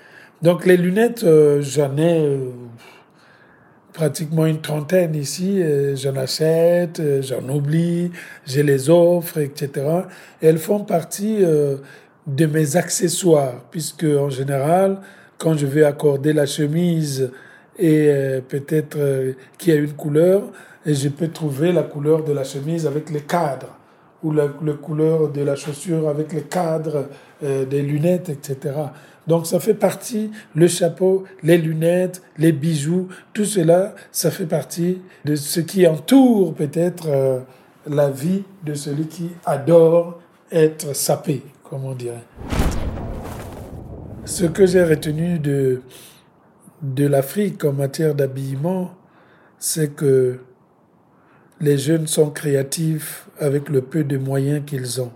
Donc 0.43 0.65
les 0.65 0.77
lunettes, 0.77 1.25
euh, 1.25 1.61
j'en 1.61 1.97
ai 1.97 2.25
euh, 2.25 2.51
pratiquement 3.93 4.47
une 4.47 4.61
trentaine 4.61 5.15
ici. 5.15 5.61
Euh, 5.61 5.95
j'en 5.97 6.17
achète, 6.17 7.03
j'en 7.21 7.47
oublie, 7.49 8.11
je 8.47 8.61
les 8.61 8.89
offre, 8.89 9.39
etc. 9.39 9.71
elles 10.41 10.59
font 10.59 10.81
partie 10.81 11.43
de 11.43 12.47
mes 12.47 12.77
accessoires, 12.77 13.65
puisque 13.71 14.05
en 14.05 14.31
général, 14.31 15.01
quand 15.39 15.57
je 15.57 15.67
vais 15.67 15.85
accorder 15.85 16.33
la 16.33 16.47
chemise 16.47 17.31
et 17.79 18.11
peut-être 18.49 18.99
qui 19.59 19.73
a 19.73 19.77
une 19.77 19.93
couleur, 19.93 20.43
je 20.87 21.09
peux 21.09 21.29
trouver 21.29 21.73
la 21.73 21.83
couleur 21.83 22.25
de 22.25 22.33
la 22.33 22.45
chemise 22.45 22.87
avec 22.87 23.11
les 23.11 23.21
cadres 23.21 23.79
ou 24.23 24.33
la, 24.33 24.49
couleur 24.81 25.31
de 25.31 25.43
la 25.43 25.57
chaussure 25.57 26.09
avec 26.09 26.33
le 26.33 26.43
cadre 26.43 27.09
euh, 27.43 27.65
des 27.65 27.83
lunettes, 27.83 28.29
etc. 28.29 28.75
Donc 29.27 29.47
ça 29.47 29.61
fait 29.61 29.75
partie, 29.75 30.31
le 30.55 30.69
chapeau, 30.69 31.25
les 31.43 31.59
lunettes, 31.59 32.23
les 32.39 32.53
bijoux, 32.53 33.09
tout 33.33 33.45
cela, 33.45 33.95
ça 34.11 34.31
fait 34.31 34.47
partie 34.47 35.01
de 35.25 35.35
ce 35.35 35.61
qui 35.61 35.87
entoure 35.87 36.55
peut-être 36.55 37.09
euh, 37.09 37.41
la 37.89 38.11
vie 38.11 38.45
de 38.65 38.75
celui 38.75 39.07
qui 39.07 39.31
adore 39.45 40.21
être 40.51 40.95
sapé, 40.95 41.43
comme 41.69 41.85
on 41.85 41.95
dirait. 41.95 42.25
Ce 44.25 44.45
que 44.45 44.67
j'ai 44.67 44.85
retenu 44.85 45.41
de, 45.41 45.83
de 46.83 47.07
l'Afrique 47.07 47.64
en 47.64 47.73
matière 47.73 48.14
d'habillement, 48.14 48.95
c'est 49.59 49.95
que 49.95 50.38
les 51.61 51.79
jeunes 51.79 52.09
sont 52.09 52.31
créatifs 52.31 53.29
avec 53.38 53.68
le 53.68 53.83
peu 53.83 54.03
de 54.03 54.18
moyens 54.18 54.62
qu'ils 54.66 55.01
ont. 55.01 55.12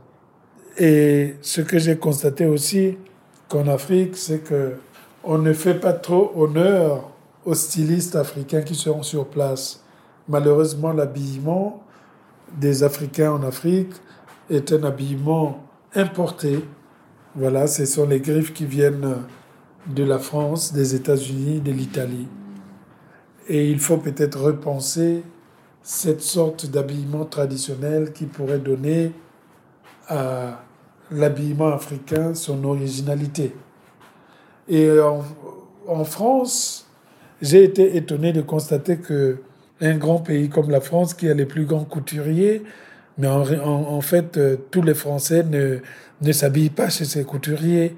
Et 0.79 1.35
ce 1.42 1.61
que 1.61 1.79
j'ai 1.79 1.96
constaté 1.96 2.46
aussi 2.46 2.96
qu'en 3.48 3.66
Afrique, 3.66 4.16
c'est 4.16 4.38
que 4.38 4.74
on 5.24 5.38
ne 5.38 5.52
fait 5.52 5.74
pas 5.74 5.92
trop 5.92 6.31
honneur 6.37 7.11
aux 7.44 7.55
stylistes 7.55 8.14
africains 8.14 8.62
qui 8.62 8.76
seront 8.76 9.02
sur 9.02 9.26
place. 9.26 9.83
Malheureusement, 10.29 10.92
l'habillement 10.92 11.83
des 12.61 12.85
Africains 12.85 13.33
en 13.33 13.42
Afrique 13.42 13.92
est 14.50 14.72
un 14.72 14.85
habillement 14.85 15.64
importé. 15.94 16.64
Voilà, 17.35 17.66
ce 17.66 17.85
sont 17.87 18.07
les 18.07 18.20
griffes 18.20 18.52
qui 18.52 18.66
viennent 18.66 19.16
de 19.88 20.05
la 20.05 20.18
France, 20.18 20.72
des 20.72 20.94
États-Unis, 20.94 21.61
de 21.61 21.72
l'Italie. 21.72 22.29
Et 23.49 23.70
il 23.70 23.79
faut 23.79 23.99
peut-être 23.99 24.40
repenser 24.40 25.22
cette 25.83 26.20
sorte 26.20 26.66
d'habillement 26.66 27.25
traditionnel 27.25 28.12
qui 28.12 28.27
pourrait 28.27 28.59
donner 28.59 29.12
à 30.09 30.64
l'habillement 31.12 31.68
africain 31.68 32.35
son 32.35 32.64
originalité. 32.64 33.55
Et 34.68 34.88
en, 35.87 36.05
France, 36.05 36.88
j'ai 37.40 37.62
été 37.62 37.96
étonné 37.96 38.33
de 38.33 38.42
constater 38.42 38.96
que 38.96 39.38
un 39.81 39.96
grand 39.96 40.18
pays 40.18 40.49
comme 40.49 40.70
la 40.70 40.81
France, 40.81 41.14
qui 41.14 41.29
a 41.29 41.35
les 41.35 41.46
plus 41.46 41.66
grands 41.66 41.85
couturiers, 41.85 42.62
mais 43.18 43.29
en, 43.29 44.01
fait, 44.01 44.37
euh, 44.37 44.57
tous 44.70 44.83
les 44.83 44.94
Français 44.94 45.42
ne, 45.42 45.79
ne 46.22 46.33
s'habillent 46.33 46.70
pas 46.70 46.88
chez 46.88 47.05
ces 47.05 47.25
couturiers. 47.25 47.94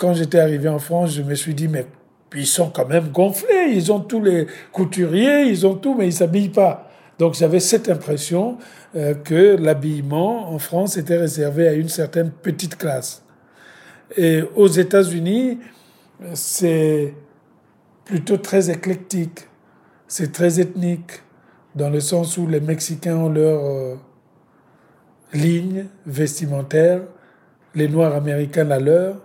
Quand 0.00 0.14
j'étais 0.14 0.38
arrivé 0.38 0.66
en 0.66 0.78
France, 0.78 1.12
je 1.12 1.20
me 1.20 1.34
suis 1.34 1.52
dit, 1.52 1.68
mais 1.68 1.84
ils 2.34 2.46
sont 2.46 2.70
quand 2.70 2.88
même 2.88 3.10
gonflés, 3.10 3.72
ils 3.74 3.92
ont 3.92 4.00
tous 4.00 4.22
les 4.22 4.46
couturiers, 4.72 5.42
ils 5.42 5.66
ont 5.66 5.74
tout, 5.74 5.94
mais 5.94 6.06
ils 6.06 6.12
s'habillent 6.14 6.48
pas. 6.48 6.88
Donc 7.18 7.34
j'avais 7.34 7.60
cette 7.60 7.86
impression 7.90 8.56
euh, 8.96 9.12
que 9.12 9.58
l'habillement 9.60 10.50
en 10.50 10.58
France 10.58 10.96
était 10.96 11.18
réservé 11.18 11.68
à 11.68 11.74
une 11.74 11.90
certaine 11.90 12.30
petite 12.30 12.78
classe. 12.78 13.22
Et 14.16 14.42
aux 14.56 14.68
États-Unis, 14.68 15.58
c'est 16.32 17.12
plutôt 18.06 18.38
très 18.38 18.70
éclectique, 18.70 19.48
c'est 20.08 20.32
très 20.32 20.60
ethnique, 20.60 21.20
dans 21.74 21.90
le 21.90 22.00
sens 22.00 22.38
où 22.38 22.46
les 22.46 22.60
Mexicains 22.60 23.18
ont 23.18 23.28
leur 23.28 23.62
euh, 23.66 23.96
ligne 25.34 25.88
vestimentaire, 26.06 27.02
les 27.74 27.86
Noirs 27.86 28.14
américains 28.14 28.64
la 28.64 28.80
leur, 28.80 29.18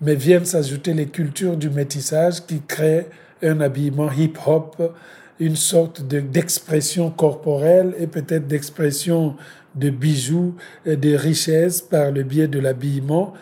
mais 0.00 0.14
viennent 0.14 0.44
s'ajouter 0.44 0.94
les 0.94 1.06
cultures 1.06 1.56
du 1.56 1.70
métissage 1.70 2.46
qui 2.46 2.60
créent 2.66 3.08
un 3.42 3.60
habillement 3.60 4.10
hip-hop 4.10 4.94
une 5.40 5.56
sorte 5.56 6.02
d'expression 6.02 7.10
corporelle 7.10 7.94
et 7.98 8.06
peut-être 8.06 8.46
d'expression 8.46 9.36
de 9.74 9.88
bijoux 9.88 10.54
et 10.84 10.96
de 10.96 11.16
richesses 11.16 11.80
par 11.80 12.10
le 12.10 12.22
biais 12.22 12.46
de 12.46 12.58
l'habillement 12.58 13.32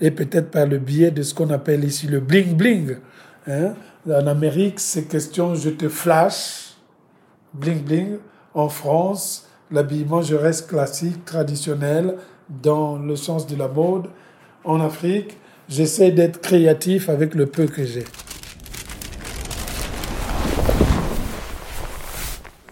et 0.00 0.10
peut-être 0.10 0.50
par 0.50 0.66
le 0.66 0.78
biais 0.78 1.10
de 1.10 1.22
ce 1.22 1.34
qu'on 1.34 1.50
appelle 1.50 1.84
ici 1.84 2.06
le 2.06 2.20
bling 2.20 2.54
bling. 2.54 2.96
Hein. 3.48 3.74
En 4.06 4.26
Amérique, 4.26 4.78
c'est 4.78 5.04
question 5.04 5.54
je 5.54 5.70
te 5.70 5.88
flash, 5.88 6.74
bling 7.54 7.82
bling. 7.82 8.18
En 8.52 8.68
France, 8.68 9.48
l'habillement, 9.70 10.22
je 10.22 10.34
reste 10.34 10.68
classique, 10.68 11.24
traditionnel, 11.24 12.16
dans 12.62 12.98
le 12.98 13.16
sens 13.16 13.46
de 13.46 13.56
la 13.56 13.68
mode. 13.68 14.06
En 14.64 14.80
Afrique, 14.80 15.38
j'essaie 15.68 16.10
d'être 16.10 16.40
créatif 16.40 17.08
avec 17.08 17.34
le 17.34 17.46
peu 17.46 17.66
que 17.66 17.84
j'ai. 17.84 18.04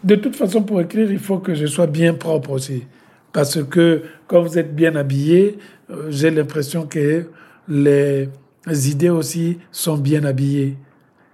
de 0.05 0.17
toute 0.17 0.37
façon, 0.37 0.63
pour 0.63 0.81
écrire, 0.81 1.11
il 1.11 1.19
faut 1.19 1.39
que 1.39 1.55
je 1.55 1.67
sois 1.67 1.87
bien 1.87 2.15
propre 2.15 2.51
aussi. 2.51 2.85
Parce 3.33 3.63
que 3.65 4.03
quand 4.27 4.43
vous 4.43 4.59
êtes 4.59 4.75
bien 4.75 4.95
habillé, 4.97 5.59
euh, 5.91 6.11
j'ai 6.11 6.31
l'impression 6.31 6.87
que 6.87 7.27
les 7.69 8.29
idées 8.69 9.09
aussi 9.09 9.59
sont 9.73 9.97
bien 9.97 10.25
habillées. 10.25 10.77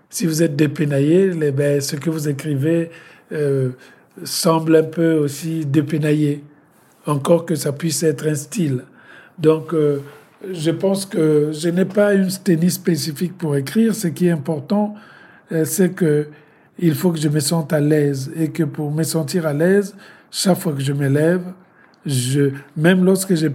Si 0.08 0.26
vous 0.26 0.42
êtes 0.42 0.56
dépénaillé, 0.56 1.32
les, 1.32 1.50
ben, 1.50 1.80
ce 1.80 1.96
que 1.96 2.10
vous 2.10 2.28
écrivez 2.28 2.90
euh, 3.32 3.70
semble 4.22 4.76
un 4.76 4.84
peu 4.84 5.14
aussi 5.14 5.66
dépénaillé, 5.66 6.42
encore 7.06 7.46
que 7.46 7.56
ça 7.56 7.72
puisse 7.72 8.02
être 8.02 8.26
un 8.26 8.34
style. 8.34 8.84
Donc, 9.38 9.74
euh, 9.74 10.00
je 10.48 10.70
pense 10.70 11.06
que 11.06 11.50
je 11.52 11.68
n'ai 11.68 11.84
pas 11.84 12.14
une 12.14 12.28
tennis 12.28 12.74
spécifique 12.74 13.36
pour 13.36 13.56
écrire. 13.56 13.94
Ce 13.94 14.08
qui 14.08 14.26
est 14.26 14.30
important, 14.30 14.94
c'est 15.64 15.94
que 15.94 16.28
il 16.78 16.94
faut 16.94 17.12
que 17.12 17.18
je 17.18 17.28
me 17.28 17.40
sente 17.40 17.72
à 17.72 17.80
l'aise 17.80 18.32
et 18.36 18.48
que 18.48 18.62
pour 18.62 18.90
me 18.90 19.02
sentir 19.02 19.46
à 19.46 19.52
l'aise, 19.52 19.94
chaque 20.30 20.58
fois 20.58 20.72
que 20.72 20.80
je 20.80 20.92
me 20.92 21.08
lève, 21.08 21.42
Je, 22.06 22.52
même 22.76 23.04
lorsque 23.04 23.34
je, 23.34 23.46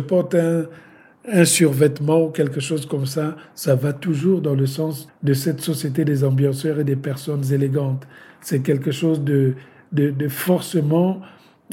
porte 0.00 0.34
un, 0.34 1.44
survêtement 1.44 2.24
ou 2.24 2.30
quelque 2.30 2.58
chose 2.58 2.86
comme 2.86 3.06
ça, 3.06 3.36
ça 3.54 3.76
va 3.76 3.92
toujours 3.92 4.40
dans 4.40 4.56
le 4.56 4.66
sens 4.66 5.08
de 5.22 5.32
cette 5.32 5.60
société 5.60 6.04
des 6.04 6.24
ambianceurs 6.24 6.80
et 6.80 6.84
des 6.84 6.96
personnes 6.96 7.44
élégantes. 7.52 8.04
C'est 8.40 8.60
quelque 8.60 8.90
chose 8.90 9.22
de, 9.22 9.54
de, 9.92 10.10
de 10.10 10.28
forcément 10.28 11.20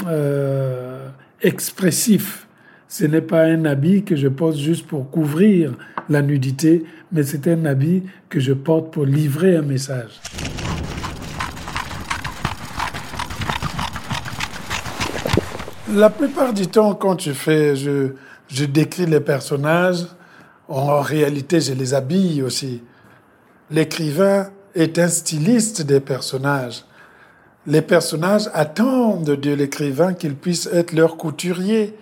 euh, 0.06 1.10
expressif. 1.42 2.48
Ce 2.92 3.06
n'est 3.06 3.22
pas 3.22 3.44
un 3.44 3.64
habit 3.64 4.04
que 4.04 4.18
je 4.18 4.28
porte 4.28 4.58
juste 4.58 4.86
pour 4.86 5.10
couvrir 5.10 5.72
la 6.10 6.22
nudité, 6.22 6.84
mais 7.14 7.24
c'est 7.24 7.48
un 7.48 7.64
habit 7.64 8.04
que 8.28 8.42
je 8.42 8.52
porte 8.52 8.92
pour 8.92 9.06
livrer 9.06 9.56
un 9.56 9.62
message. 9.62 10.20
La 15.94 16.10
plupart 16.10 16.52
du 16.52 16.68
temps, 16.68 16.94
quand 16.94 17.16
tu 17.16 17.34
fais, 17.34 17.78
je, 17.78 18.10
je 18.50 18.66
décris 18.66 19.06
les 19.06 19.22
personnages, 19.22 20.06
en 20.68 21.00
réalité, 21.00 21.62
je 21.62 21.72
les 21.72 21.94
habille 21.94 22.42
aussi. 22.42 22.84
L'écrivain 23.70 24.50
est 24.76 25.00
un 25.00 25.08
styliste 25.08 25.82
des 25.84 26.02
personnages. 26.02 26.84
Les 27.66 27.82
personnages 27.82 28.50
attendent 28.54 29.38
de 29.38 29.52
l'écrivain 29.54 30.14
qu'il 30.14 30.36
puisse 30.36 30.68
être 30.74 30.92
leur 30.92 31.16
couturier, 31.16 31.96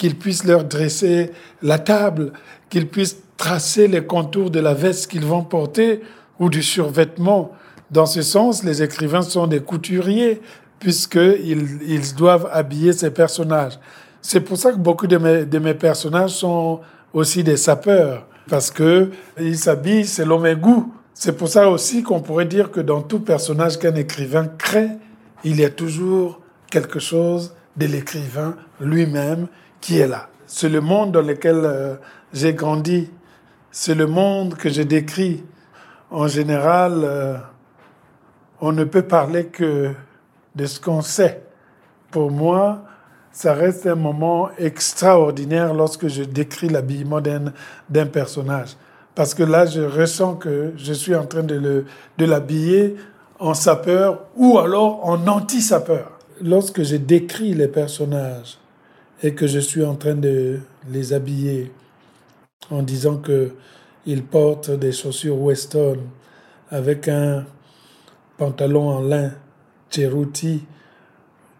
qu'il 0.00 0.16
puisse 0.16 0.44
leur 0.44 0.64
dresser 0.64 1.30
la 1.60 1.78
table, 1.78 2.32
qu'il 2.70 2.88
puisse 2.88 3.18
tracer 3.36 3.86
les 3.86 4.02
contours 4.06 4.50
de 4.50 4.58
la 4.58 4.72
veste 4.72 5.10
qu'ils 5.10 5.26
vont 5.26 5.44
porter 5.44 6.00
ou 6.38 6.48
du 6.48 6.62
survêtement. 6.62 7.52
Dans 7.90 8.06
ce 8.06 8.22
sens, 8.22 8.64
les 8.64 8.82
écrivains 8.82 9.20
sont 9.20 9.46
des 9.46 9.60
couturiers 9.60 10.40
puisqu'ils 10.78 11.82
ils 11.86 12.14
doivent 12.14 12.48
habiller 12.50 12.94
ces 12.94 13.10
personnages. 13.10 13.78
C'est 14.22 14.40
pour 14.40 14.56
ça 14.56 14.72
que 14.72 14.78
beaucoup 14.78 15.06
de 15.06 15.18
mes, 15.18 15.44
de 15.44 15.58
mes 15.58 15.74
personnages 15.74 16.30
sont 16.30 16.80
aussi 17.12 17.44
des 17.44 17.58
sapeurs, 17.58 18.26
parce 18.48 18.70
qu'ils 18.70 19.58
s'habillent 19.58 20.06
selon 20.06 20.38
mes 20.38 20.56
goûts. 20.56 20.94
C'est 21.12 21.36
pour 21.36 21.48
ça 21.48 21.68
aussi 21.68 22.02
qu'on 22.02 22.20
pourrait 22.20 22.46
dire 22.46 22.70
que 22.70 22.80
dans 22.80 23.02
tout 23.02 23.20
personnage 23.20 23.78
qu'un 23.78 23.96
écrivain 23.96 24.46
crée, 24.46 24.92
il 25.44 25.60
y 25.60 25.64
a 25.66 25.68
toujours 25.68 26.40
quelque 26.70 27.00
chose 27.00 27.54
de 27.76 27.84
l'écrivain 27.84 28.56
lui-même 28.80 29.46
qui 29.80 29.98
est 29.98 30.08
là. 30.08 30.28
C'est 30.46 30.68
le 30.68 30.80
monde 30.80 31.12
dans 31.12 31.22
lequel 31.22 31.60
euh, 31.64 31.94
j'ai 32.32 32.54
grandi. 32.54 33.10
C'est 33.70 33.94
le 33.94 34.06
monde 34.06 34.54
que 34.54 34.68
j'ai 34.68 34.84
décrit. 34.84 35.44
En 36.10 36.26
général, 36.26 37.02
euh, 37.04 37.36
on 38.60 38.72
ne 38.72 38.84
peut 38.84 39.02
parler 39.02 39.46
que 39.46 39.92
de 40.56 40.66
ce 40.66 40.80
qu'on 40.80 41.02
sait. 41.02 41.42
Pour 42.10 42.30
moi, 42.30 42.82
ça 43.30 43.54
reste 43.54 43.86
un 43.86 43.94
moment 43.94 44.50
extraordinaire 44.58 45.72
lorsque 45.72 46.08
je 46.08 46.24
décris 46.24 46.68
l'habillement 46.68 47.20
d'un 47.20 48.06
personnage. 48.06 48.76
Parce 49.14 49.34
que 49.34 49.44
là, 49.44 49.66
je 49.66 49.82
ressens 49.82 50.34
que 50.34 50.72
je 50.76 50.92
suis 50.92 51.14
en 51.14 51.26
train 51.26 51.44
de 51.44 51.84
l'habiller 52.18 52.96
en 53.38 53.54
sapeur 53.54 54.26
ou 54.36 54.58
alors 54.58 55.06
en 55.06 55.26
anti-sapeur. 55.26 56.10
Lorsque 56.42 56.82
je 56.82 56.96
décris 56.96 57.54
les 57.54 57.68
personnages 57.68 58.59
et 59.22 59.34
que 59.34 59.46
je 59.46 59.58
suis 59.58 59.84
en 59.84 59.96
train 59.96 60.14
de 60.14 60.60
les 60.90 61.12
habiller 61.12 61.70
en 62.70 62.82
disant 62.82 63.18
que 63.18 63.54
ils 64.06 64.22
portent 64.22 64.70
des 64.70 64.92
chaussures 64.92 65.38
Weston 65.40 65.98
avec 66.70 67.08
un 67.08 67.44
pantalon 68.38 68.88
en 68.88 69.00
lin 69.00 69.32
Cheruti 69.90 70.64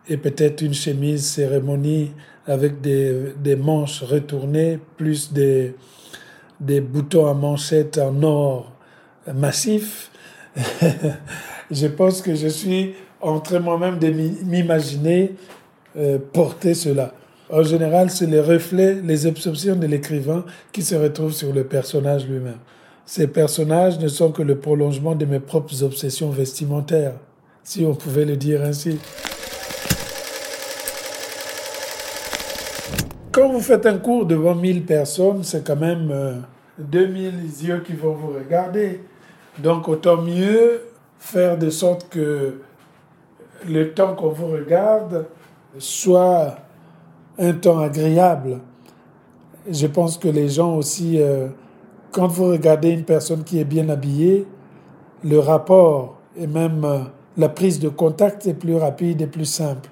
et 0.08 0.16
peut-être 0.16 0.62
une 0.62 0.74
chemise 0.74 1.26
cérémonie 1.26 2.12
avec 2.46 2.80
des, 2.80 3.34
des 3.36 3.56
manches 3.56 4.02
retournées, 4.02 4.78
plus 4.96 5.32
des, 5.32 5.74
des 6.58 6.80
boutons 6.80 7.26
à 7.26 7.34
manchette 7.34 7.98
en 7.98 8.22
or 8.22 8.72
massif. 9.34 10.10
je 11.70 11.86
pense 11.86 12.22
que 12.22 12.34
je 12.34 12.48
suis 12.48 12.94
en 13.20 13.40
train 13.40 13.60
moi-même 13.60 13.98
de 13.98 14.08
m'imaginer 14.08 15.34
euh, 15.96 16.18
porter 16.32 16.74
cela. 16.74 17.12
En 17.52 17.64
général, 17.64 18.10
c'est 18.10 18.26
les 18.26 18.40
reflets, 18.40 19.00
les 19.02 19.26
obsessions 19.26 19.74
de 19.74 19.86
l'écrivain 19.86 20.44
qui 20.70 20.82
se 20.82 20.94
retrouvent 20.94 21.32
sur 21.32 21.52
le 21.52 21.64
personnage 21.64 22.26
lui-même. 22.28 22.58
Ces 23.04 23.26
personnages 23.26 23.98
ne 23.98 24.06
sont 24.06 24.30
que 24.30 24.42
le 24.42 24.58
prolongement 24.58 25.16
de 25.16 25.24
mes 25.24 25.40
propres 25.40 25.82
obsessions 25.82 26.30
vestimentaires, 26.30 27.14
si 27.64 27.84
on 27.84 27.94
pouvait 27.94 28.24
le 28.24 28.36
dire 28.36 28.62
ainsi. 28.62 29.00
Quand 33.32 33.48
vous 33.48 33.60
faites 33.60 33.86
un 33.86 33.98
cours 33.98 34.26
devant 34.26 34.54
1000 34.54 34.84
personnes, 34.84 35.42
c'est 35.42 35.66
quand 35.66 35.76
même 35.76 36.44
2000 36.78 37.26
euh, 37.26 37.66
yeux 37.66 37.80
qui 37.84 37.94
vont 37.94 38.12
vous 38.12 38.32
regarder. 38.32 39.00
Donc 39.58 39.88
autant 39.88 40.22
mieux 40.22 40.82
faire 41.18 41.58
de 41.58 41.68
sorte 41.68 42.08
que 42.10 42.60
le 43.68 43.92
temps 43.92 44.14
qu'on 44.14 44.30
vous 44.30 44.48
regarde 44.48 45.26
soit 45.78 46.56
un 47.40 47.52
temps 47.54 47.80
agréable. 47.80 48.60
Je 49.68 49.86
pense 49.88 50.18
que 50.18 50.28
les 50.28 50.48
gens 50.48 50.76
aussi, 50.76 51.20
euh, 51.20 51.48
quand 52.12 52.28
vous 52.28 52.46
regardez 52.46 52.90
une 52.90 53.04
personne 53.04 53.42
qui 53.42 53.58
est 53.58 53.64
bien 53.64 53.88
habillée, 53.88 54.46
le 55.24 55.38
rapport 55.38 56.18
et 56.36 56.46
même 56.46 56.84
euh, 56.84 56.98
la 57.36 57.48
prise 57.48 57.80
de 57.80 57.88
contact 57.88 58.46
est 58.46 58.54
plus 58.54 58.76
rapide 58.76 59.22
et 59.22 59.26
plus 59.26 59.44
simple. 59.46 59.90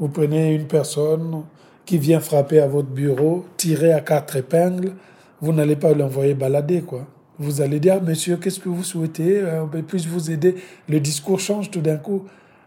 Vous 0.00 0.08
prenez 0.08 0.54
une 0.54 0.66
personne, 0.66 1.44
qui 1.86 1.98
vient 1.98 2.20
frapper 2.20 2.60
à 2.60 2.66
votre 2.66 2.88
bureau, 2.88 3.44
tirer 3.56 3.92
à 3.92 4.00
quatre 4.00 4.36
épingles, 4.36 4.92
vous 5.40 5.52
n'allez 5.52 5.76
pas 5.76 5.92
l'envoyer 5.92 6.34
balader, 6.34 6.80
quoi. 6.82 7.06
Vous 7.38 7.60
allez 7.60 7.80
dire, 7.80 8.00
monsieur, 8.02 8.36
qu'est-ce 8.36 8.60
que 8.60 8.68
vous 8.68 8.84
souhaitez? 8.84 9.40
Euh, 9.40 9.64
Puis-je 9.86 10.08
vous 10.08 10.30
aider 10.30 10.54
Le 10.88 11.00
discours 11.00 11.40
change 11.40 11.70
tout 11.70 11.80
d'un 11.80 11.96
coup. 11.96 12.24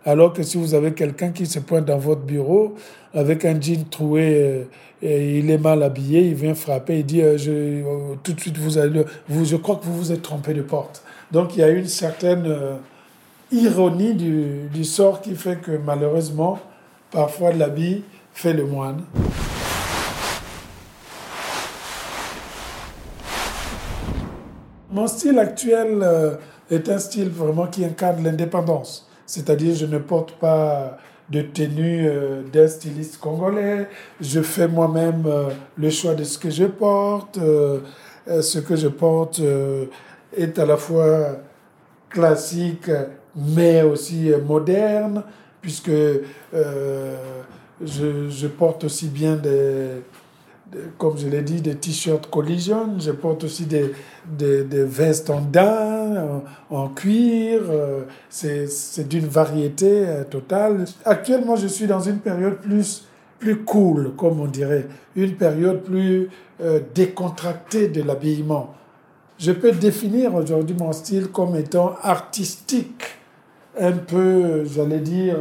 Alors 0.08 0.32
que 0.32 0.42
si 0.42 0.58
vous 0.58 0.74
avez 0.74 0.94
quelqu'un 0.94 1.32
qui 1.32 1.46
se 1.46 1.60
pointe 1.60 1.84
dans 1.84 1.98
votre 1.98 2.22
bureau 2.22 2.76
avec 3.14 3.44
un 3.44 3.60
jean 3.60 3.84
troué 3.90 4.42
euh, 4.42 4.64
et 5.02 5.40
il 5.40 5.52
est 5.52 5.58
mal 5.58 5.84
habillé, 5.84 6.22
il 6.22 6.34
vient 6.34 6.56
frapper, 6.56 7.00
il 7.00 7.06
dit 7.06 7.22
euh, 7.22 7.38
je, 7.38 7.84
tout 8.24 8.32
de 8.32 8.40
suite 8.40 8.58
vous 8.58 8.78
allez, 8.78 9.04
vous, 9.28 9.44
je 9.44 9.58
crois 9.58 9.76
que 9.76 9.84
vous 9.84 9.98
vous 9.98 10.12
êtes 10.14 10.22
trompé 10.22 10.54
de 10.54 10.62
porte. 10.62 11.04
Donc 11.30 11.58
il 11.58 11.60
y 11.60 11.64
a 11.64 11.68
une 11.68 11.88
certaine 11.88 12.48
ironie 13.52 14.14
du, 14.14 14.84
sort 14.86 15.20
qui 15.20 15.36
fait 15.36 15.58
que 15.62 15.72
malheureusement, 15.72 16.58
parfois 17.12 17.52
l'habit 17.52 18.04
fait 18.34 18.54
le 18.54 18.66
moine. 18.66 19.04
Mon 24.90 25.08
style 25.08 25.38
actuel 25.38 26.00
euh, 26.02 26.36
est 26.72 26.88
un 26.88 26.98
style 26.98 27.30
vraiment 27.30 27.68
qui 27.68 27.84
incarne 27.84 28.24
l'indépendance. 28.24 29.07
C'est-à-dire, 29.28 29.76
je 29.76 29.86
ne 29.86 30.00
porte 30.00 30.32
pas 30.40 30.98
de 31.30 31.44
tenue 31.44 32.08
euh, 32.08 32.42
d'un 32.42 32.68
styliste 32.68 33.20
congolais. 33.20 33.88
Je 34.20 34.42
fais 34.42 34.68
moi-même 34.68 35.26
euh, 35.28 35.50
le 35.78 35.92
choix 35.92 36.16
de 36.16 36.24
ce 36.24 36.40
que 36.40 36.50
je 36.50 36.66
porte. 36.66 37.38
ce 37.38 38.60
que 38.60 38.76
je 38.76 38.88
porte 38.88 39.42
est 40.36 40.58
à 40.58 40.66
la 40.66 40.78
fois 40.78 41.38
classique, 42.10 42.90
mais 43.36 43.84
aussi 43.84 44.32
moderne, 44.46 45.24
puisque 45.62 45.92
je, 47.82 48.48
porte 48.48 48.86
aussi 48.86 49.08
bien 49.08 49.36
des, 49.36 50.02
comme 50.98 51.18
je 51.18 51.28
l'ai 51.28 51.42
dit, 51.42 51.62
des 51.62 51.76
t-shirts 51.76 52.30
collision. 52.30 53.00
Je 53.00 53.12
porte 53.12 53.44
aussi 53.44 53.66
des, 53.66 53.94
des, 54.26 54.84
vestes 54.84 55.30
en 55.30 55.42
daim, 55.42 56.44
en, 56.70 56.90
cuir. 56.90 57.62
Euh, 57.70 58.02
c'est 58.30 59.08
d'une 59.08 59.28
variété 59.28 60.06
euh, 60.08 60.24
totale. 60.24 60.86
Actuellement, 61.06 61.56
je 61.56 61.68
suis 61.68 61.88
dans 61.88 62.02
une 62.02 62.20
période 62.20 62.58
plus, 62.58 63.06
plus 63.40 63.64
cool, 63.64 64.14
comme 64.18 64.40
on 64.40 64.48
dirait. 64.48 64.88
Une 65.16 65.36
période 65.36 65.84
plus 65.84 66.30
euh, 66.62 66.80
décontractée 66.94 67.88
de 67.88 68.02
l'habillement. 68.02 68.74
Je 69.40 69.52
peux 69.52 69.72
définir 69.72 70.34
aujourd'hui 70.34 70.76
mon 70.78 70.92
style 70.92 71.28
comme 71.28 71.56
étant 71.56 71.96
artistique, 72.02 73.04
un 73.80 73.92
peu, 73.92 74.66
j'allais 74.66 75.00
dire, 75.00 75.38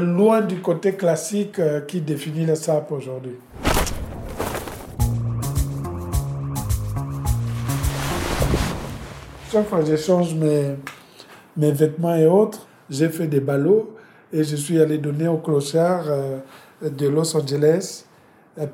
loin 0.00 0.40
du 0.40 0.60
côté 0.60 0.94
classique 0.94 1.58
euh, 1.58 1.80
qui 1.80 2.00
définit 2.00 2.46
le 2.46 2.54
SAP 2.54 2.92
aujourd'hui. 2.92 3.36
Chaque 9.50 9.68
fois 9.68 9.80
que 9.80 9.86
j'échange 9.86 10.34
mes, 10.34 10.76
mes 11.56 11.72
vêtements 11.72 12.14
et 12.14 12.26
autres, 12.26 12.66
j'ai 12.88 13.08
fait 13.08 13.26
des 13.26 13.40
ballots 13.40 13.94
et 14.32 14.44
je 14.44 14.56
suis 14.56 14.80
allé 14.80 14.98
donner 14.98 15.28
au 15.28 15.36
clochard 15.38 16.04
euh, 16.08 16.38
de 16.82 17.08
Los 17.08 17.36
Angeles 17.36 18.04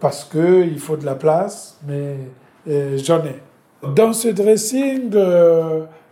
parce 0.01 0.25
qu'il 0.25 0.79
faut 0.79 0.97
de 0.97 1.05
la 1.05 1.15
place, 1.15 1.79
mais 1.87 2.17
j'en 2.97 3.25
ai. 3.25 3.37
Dans 3.95 4.13
ce 4.13 4.29
dressing, 4.29 5.15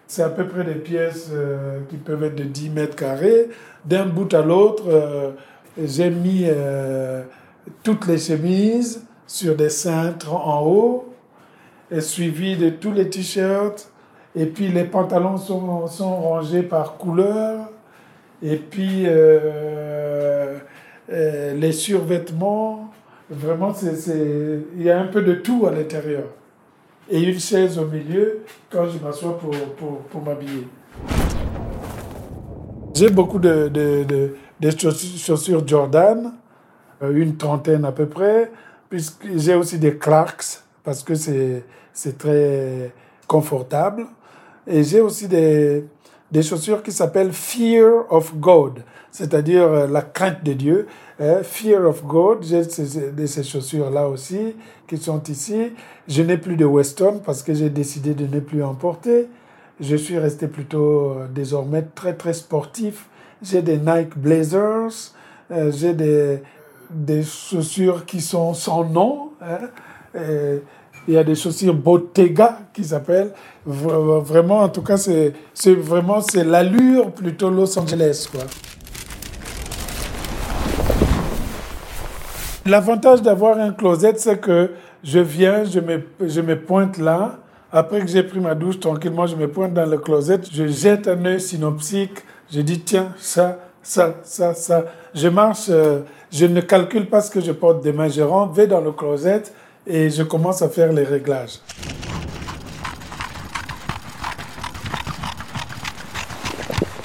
C'est 0.09 0.23
à 0.23 0.29
peu 0.29 0.47
près 0.47 0.63
des 0.63 0.77
pièces 0.77 1.31
euh, 1.33 1.81
qui 1.89 1.97
peuvent 1.97 2.23
être 2.23 2.37
de 2.37 2.45
10 2.45 2.71
mètres 2.71 2.95
carrés. 2.95 3.49
D'un 3.85 4.07
bout 4.07 4.33
à 4.35 4.43
l'autre, 4.43 4.85
euh, 4.89 5.33
j'ai 5.83 6.11
mis 6.11 6.45
euh, 6.45 7.25
toutes 7.83 8.07
les 8.07 8.19
chemises 8.19 9.05
sur 9.27 9.57
des 9.57 9.69
cintres 9.69 10.33
en 10.33 10.65
haut, 10.65 11.13
et 11.91 12.01
suivi 12.01 12.57
de 12.57 12.71
tous 12.71 12.93
les 12.93 13.11
t-shirts. 13.11 13.91
Et 14.37 14.47
puis 14.47 14.69
les 14.69 14.85
pantalons 14.85 15.39
sont, 15.39 15.89
sont 15.89 16.17
rangés 16.17 16.63
par 16.63 16.97
couleur. 16.99 17.71
Et 18.43 18.57
puis 18.57 19.07
les 21.09 21.73
survêtements. 21.73 22.93
Vraiment, 23.29 23.73
il 23.83 24.83
y 24.83 24.91
a 24.91 25.01
un 25.01 25.07
peu 25.07 25.23
de 25.23 25.35
tout 25.35 25.67
à 25.67 25.73
l'intérieur 25.73 26.25
et 27.09 27.23
une 27.23 27.39
chaise 27.39 27.79
au 27.79 27.87
milieu 27.87 28.41
quand 28.71 28.87
je 28.89 28.99
m'assois 28.99 29.39
pour, 29.39 29.51
pour, 29.51 29.99
pour 30.03 30.23
m'habiller. 30.23 30.67
J'ai 32.95 33.11
beaucoup 33.11 33.39
de, 33.39 33.69
de, 33.69 34.05
de, 34.61 34.71
chaussures 34.71 35.67
Jordan, 35.67 36.33
euh, 37.03 37.13
une 37.15 37.37
trentaine 37.37 37.85
à 37.85 37.93
peu 37.93 38.07
près, 38.07 38.51
puisque 38.89 39.27
j'ai 39.37 39.55
aussi 39.55 39.79
des 39.79 39.97
Clarks 39.97 40.63
parce 40.83 41.03
que 41.03 41.15
c'est 41.15 42.19
très 42.19 42.93
confortable. 43.27 44.07
Et 44.67 44.83
j'ai 44.83 45.01
aussi 45.01 45.29
des, 45.29 45.85
des 46.33 46.43
chaussures 46.43 46.83
qui 46.83 46.93
s'appellent 46.93 47.33
Fear 47.33 48.05
of 48.11 48.35
God, 48.37 48.83
c'est-à-dire 49.11 49.65
euh, 49.65 49.87
la 49.87 50.03
crainte 50.03 50.43
de 50.43 50.55
Dieu. 50.55 50.87
Hein, 51.19 51.43
Fear 51.43 51.87
of 51.87 52.05
God, 52.05 52.43
j'ai 52.43 52.65
ces, 52.65 53.27
ces 53.27 53.43
chaussures-là 53.43 54.09
aussi 54.09 54.55
qui 54.87 54.99
sont 54.99 55.23
ici. 55.25 55.73
Je 56.09 56.23
n'ai 56.23 56.37
plus 56.37 56.57
de 56.57 56.65
Weston 56.67 57.21
parce 57.25 57.43
que 57.43 57.55
j'ai 57.55 57.71
décidé 57.71 58.13
de 58.15 58.27
ne 58.27 58.41
plus 58.41 58.63
en 58.63 58.75
porter. 58.75 59.29
Je 59.81 59.97
suis 59.97 60.19
resté 60.19 60.47
plutôt 60.47 61.11
euh, 61.11 61.27
désormais 61.35 61.83
très 61.95 62.15
très 62.15 62.35
sportif. 62.35 63.07
J'ai 63.43 63.63
des 63.63 63.79
Nike 63.79 64.17
Blazers, 64.17 65.13
euh, 65.51 65.73
j'ai 65.73 65.95
des, 65.95 67.23
chaussures 67.23 68.05
qui 68.05 68.21
sont 68.21 68.53
sans 68.55 68.85
nom. 68.85 69.31
Hein, 69.41 69.69
il 71.09 71.15
y 71.15 71.19
a 71.19 71.25
des 71.25 71.35
chaussures 71.35 71.75
Bottega 71.75 72.61
qui 72.73 72.85
s'appellent. 72.85 73.33
Vraiment, 73.65 74.61
en 74.61 74.69
tout 74.69 74.83
cas, 74.83 74.97
c'est 74.97 75.33
vraiment 75.67 76.21
c'est 76.21 76.45
l'allure 76.45 77.13
plutôt 77.13 77.51
Los 77.51 77.79
Angeles. 77.79 78.29
Quoi. 78.31 78.43
L'avantage 82.67 83.23
d'avoir 83.23 83.59
un 83.59 83.73
closet, 83.73 84.15
c'est 84.17 84.41
que 84.41 84.73
je 85.05 85.21
viens, 85.21 85.63
je 85.63 85.79
me, 85.79 86.03
je 86.21 86.41
me 86.41 86.59
pointe 86.59 86.99
là. 86.99 87.39
Après 87.71 88.01
que 88.01 88.09
j'ai 88.09 88.25
pris 88.25 88.41
ma 88.41 88.57
douche, 88.57 88.81
tranquillement, 88.81 89.25
je 89.27 89.37
me 89.37 89.47
pointe 89.47 89.73
dans 89.73 89.87
le 89.87 89.99
closet. 89.99 90.41
Je 90.53 90.67
jette 90.67 91.07
un 91.07 91.25
œil 91.27 91.41
synopsique. 91.41 92.25
Je 92.51 92.61
dis, 92.63 92.81
tiens, 92.81 93.13
ça, 93.19 93.59
ça, 93.83 94.17
ça, 94.25 94.53
ça. 94.55 94.85
Je 95.15 95.29
marche, 95.29 95.67
euh, 95.69 96.01
je 96.33 96.47
ne 96.47 96.61
calcule 96.61 97.07
pas 97.07 97.21
ce 97.21 97.31
que 97.31 97.41
je 97.41 97.53
porte 97.53 97.85
demain. 97.85 98.09
Je 98.09 98.23
rentre, 98.23 98.55
vais 98.55 98.67
dans 98.67 98.81
le 98.81 98.91
closet 98.91 99.45
et 99.87 100.11
je 100.11 100.25
commence 100.25 100.61
à 100.61 100.69
faire 100.69 100.93
les 100.93 101.05
réglages. 101.05 101.61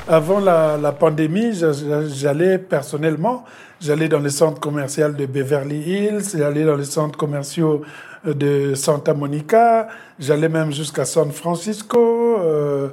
Avant 0.07 0.39
la 0.39 0.91
pandémie, 0.91 1.53
j'allais 1.53 2.57
personnellement, 2.57 3.45
j'allais 3.81 4.07
dans 4.07 4.19
les 4.19 4.29
centres 4.29 4.59
commerciaux 4.59 5.09
de 5.09 5.25
Beverly 5.25 5.79
Hills, 5.79 6.37
j'allais 6.37 6.63
dans 6.63 6.75
les 6.75 6.85
centres 6.85 7.17
commerciaux 7.17 7.81
de 8.23 8.75
Santa 8.75 9.13
Monica, 9.13 9.87
j'allais 10.19 10.49
même 10.49 10.71
jusqu'à 10.71 11.05
San 11.05 11.31
Francisco, 11.31 12.37
euh, 12.39 12.89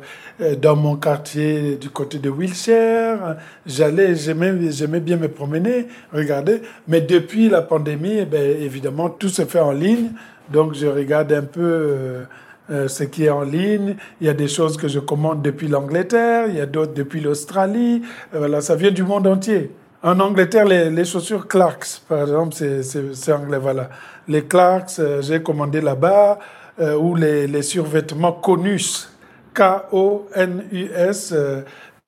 dans 0.57 0.77
mon 0.77 0.97
quartier 0.97 1.77
du 1.77 1.91
côté 1.91 2.19
de 2.19 2.31
Wilshire. 2.31 3.37
J'allais, 3.67 4.15
j'aimais, 4.15 4.71
j'aimais 4.71 5.01
bien 5.01 5.17
me 5.17 5.29
promener, 5.29 5.89
regarder. 6.13 6.63
Mais 6.87 7.01
depuis 7.01 7.49
la 7.49 7.61
pandémie, 7.61 8.19
eh 8.21 8.25
ben, 8.25 8.57
évidemment, 8.63 9.11
tout 9.11 9.29
se 9.29 9.45
fait 9.45 9.61
en 9.61 9.73
ligne. 9.73 10.13
Donc, 10.51 10.75
je 10.75 10.87
regarde 10.87 11.33
un 11.33 11.43
peu 11.43 11.61
euh, 11.61 12.23
euh, 12.71 12.89
ce 12.89 13.05
qui 13.05 13.25
est 13.25 13.31
en 13.31 13.43
ligne. 13.43 13.97
Il 14.21 14.27
y 14.27 14.31
a 14.31 14.35
des 14.35 14.49
choses 14.49 14.77
que 14.77 14.89
je 14.89 15.01
commande 15.01 15.43
depuis 15.43 15.69
l'Angleterre, 15.69 16.47
il 16.49 16.57
y 16.57 16.61
a 16.61 16.67
d'autres 16.67 16.95
depuis 16.95 17.21
l'Australie. 17.21 18.03
voilà, 18.33 18.61
ça 18.61 18.77
vient 18.77 18.93
du 18.93 19.03
monde 19.03 19.27
entier. 19.27 19.71
En 20.01 20.21
Angleterre, 20.21 20.65
les, 20.65 21.05
chaussures 21.05 21.49
Clarks, 21.49 22.03
par 22.09 22.21
exemple, 22.21 22.55
c'est 22.55 23.33
anglais, 23.33 23.59
voilà. 23.59 23.91
Les 24.29 24.45
Clarks, 24.45 25.01
euh, 25.01 25.21
j'ai 25.23 25.43
commandé 25.43 25.81
là-bas, 25.81 26.39
euh, 26.79 26.95
ou 26.95 27.17
les, 27.17 27.63
survêtements 27.63 28.31
Conus, 28.31 29.11
K-O-N-U-S, 29.55 31.33
euh, 31.33 31.63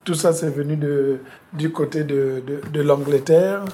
tout 0.04 0.14
ça, 0.14 0.32
c'est 0.32 0.50
venu 0.50 0.76
de, 0.76 1.18
du 1.52 1.72
côté 1.72 2.04
de 2.04 2.80
l'Angleterre. 2.80 3.64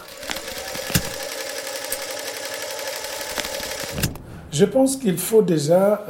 Je 4.50 4.64
pense 4.64 4.96
qu'il 4.96 5.18
faut 5.18 5.42
déjà 5.42 6.04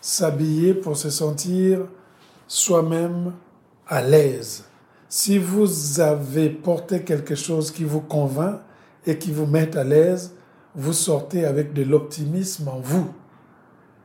s'habiller 0.00 0.74
pour 0.74 0.96
se 0.96 1.10
sentir 1.10 1.80
soi-même 2.46 3.32
à 3.88 4.02
l'aise. 4.02 4.64
Si 5.18 5.38
vous 5.38 5.98
avez 5.98 6.50
porté 6.50 7.00
quelque 7.00 7.34
chose 7.36 7.70
qui 7.70 7.84
vous 7.84 8.02
convainc 8.02 8.60
et 9.06 9.16
qui 9.16 9.32
vous 9.32 9.46
met 9.46 9.74
à 9.74 9.82
l'aise, 9.82 10.34
vous 10.74 10.92
sortez 10.92 11.46
avec 11.46 11.72
de 11.72 11.82
l'optimisme 11.84 12.68
en 12.68 12.80
vous. 12.80 13.06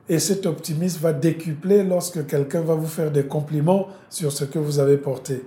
Et 0.07 0.19
cet 0.19 0.45
optimisme 0.45 1.01
va 1.01 1.11
décupler 1.11 1.83
lorsque 1.83 2.25
quelqu'un 2.27 2.61
va 2.61 2.75
vous 2.75 2.87
faire 2.87 3.11
des 3.11 3.25
compliments 3.25 3.87
sur 4.09 4.31
ce 4.31 4.45
que 4.45 4.57
vous 4.57 4.79
avez 4.79 4.95
porté. 4.95 5.43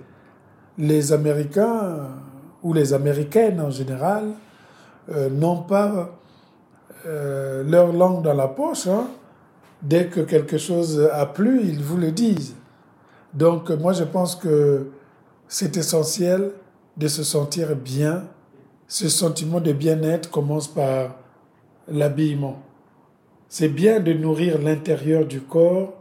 Les 0.77 1.13
Américains 1.13 2.09
ou 2.61 2.71
les 2.71 2.93
Américaines 2.93 3.59
en 3.59 3.71
général 3.71 4.33
euh, 5.09 5.31
n'ont 5.31 5.63
pas 5.63 6.15
euh, 7.07 7.63
leur 7.63 7.91
langue 7.91 8.21
dans 8.21 8.35
la 8.35 8.49
poche. 8.49 8.85
Hein. 8.85 9.07
Dès 9.81 10.09
que 10.09 10.19
quelque 10.19 10.59
chose 10.59 11.09
a 11.11 11.25
plu, 11.25 11.61
ils 11.63 11.81
vous 11.81 11.97
le 11.97 12.11
disent. 12.11 12.53
Donc 13.33 13.71
moi 13.71 13.93
je 13.93 14.03
pense 14.03 14.35
que 14.35 14.91
c'est 15.47 15.77
essentiel 15.77 16.51
de 16.97 17.07
se 17.07 17.23
sentir 17.23 17.75
bien. 17.75 18.25
Ce 18.87 19.09
sentiment 19.09 19.59
de 19.59 19.73
bien-être 19.73 20.29
commence 20.29 20.67
par 20.67 21.15
l'habillement. 21.87 22.61
C'est 23.49 23.69
bien 23.69 23.99
de 23.99 24.13
nourrir 24.13 24.61
l'intérieur 24.61 25.25
du 25.25 25.41
corps, 25.41 25.93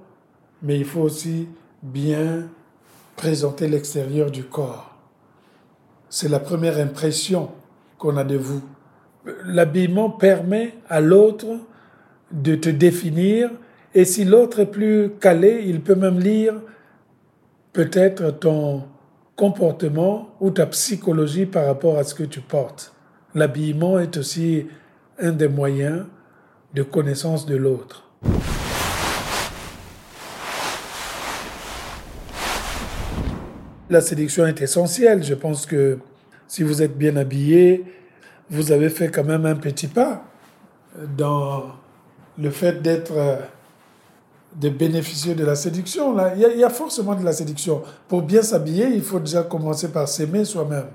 mais 0.63 0.79
il 0.79 0.85
faut 0.85 1.01
aussi 1.01 1.49
bien 1.83 2.49
présenter 3.17 3.69
l'extérieur 3.69 4.31
du 4.31 4.45
corps. 4.45 4.97
C'est 6.09 6.29
la 6.29 6.41
première 6.41 6.79
impression 6.79 7.51
qu'on 7.99 8.17
a 8.17 8.25
de 8.25 8.37
vous. 8.37 8.63
L'habillement 9.45 10.11
permet 10.11 10.75
à 10.89 11.01
l'autre 11.01 11.59
de 12.31 12.55
te 12.55 12.69
définir 12.69 13.51
et 13.95 14.05
si 14.05 14.25
l'autre 14.25 14.61
est 14.61 14.71
plus 14.71 15.13
calé, 15.21 15.63
il 15.67 15.81
peut 15.81 15.95
même 15.95 16.19
lire 16.19 16.55
peut-être 17.73 18.31
ton, 18.33 18.83
comportement 19.37 20.37
ou 20.41 20.51
ta 20.51 20.67
psychologie 20.67 21.47
par 21.47 21.67
rapport 21.67 21.99
à 21.99 22.05
ce 22.05 22.15
que 22.15 22.23
tu 22.23 22.41
portes. 22.41 22.95
L'habillement 23.35 23.99
est 23.99 24.17
aussi 24.17 24.67
un 25.19 25.33
des 25.33 25.49
moyens 25.49 26.07
de 26.75 26.83
connaissance 26.83 27.47
de 27.47 27.57
l'autre. 27.57 28.11
La 33.91 34.01
séduction 34.01 34.47
est 34.47 34.61
essentielle. 34.61 35.23
Je 35.23 35.35
pense 35.35 35.67
que 35.67 35.99
si 36.49 36.63
vous 36.63 36.83
êtes 36.83 36.97
bien 36.97 37.17
habillé, 37.17 37.85
vous 38.51 38.73
avez 38.73 38.89
fait 38.89 39.09
quand 39.09 39.25
même 39.25 39.47
un 39.47 39.57
petit 39.57 39.89
pas 39.89 40.25
dans 41.17 41.65
le 42.39 42.51
fait 42.51 42.83
d'être 42.83 43.39
de 44.61 44.69
bénéficier 44.69 45.35
de 45.35 45.45
la 45.45 45.55
séduction. 45.55 46.15
Là. 46.15 46.33
Il, 46.35 46.43
y 46.43 46.45
a, 46.45 46.53
il 46.53 46.59
y 46.59 46.65
a 46.65 46.71
forcément 46.71 47.15
de 47.15 47.25
la 47.25 47.33
séduction. 47.33 47.83
Pour 48.09 48.23
bien 48.23 48.43
s'habiller, 48.43 48.89
il 48.95 49.03
faut 49.03 49.19
déjà 49.19 49.43
commencer 49.43 49.89
par 49.89 50.09
s'aimer 50.09 50.45
soi-même. 50.45 50.87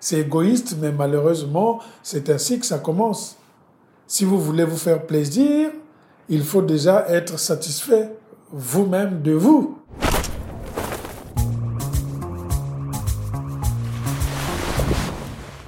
C'est 0.00 0.20
égoïste, 0.20 0.76
mais 0.80 0.92
malheureusement, 0.92 1.80
c'est 2.02 2.28
ainsi 2.30 2.58
que 2.58 2.66
ça 2.66 2.78
commence. 2.78 3.36
Si 4.06 4.24
vous 4.24 4.38
voulez 4.38 4.64
vous 4.64 4.76
faire 4.76 5.06
plaisir, 5.06 5.70
il 6.28 6.42
faut 6.42 6.62
déjà 6.62 7.06
être 7.08 7.38
satisfait 7.38 8.10
vous-même 8.52 9.22
de 9.22 9.32
vous. 9.32 9.78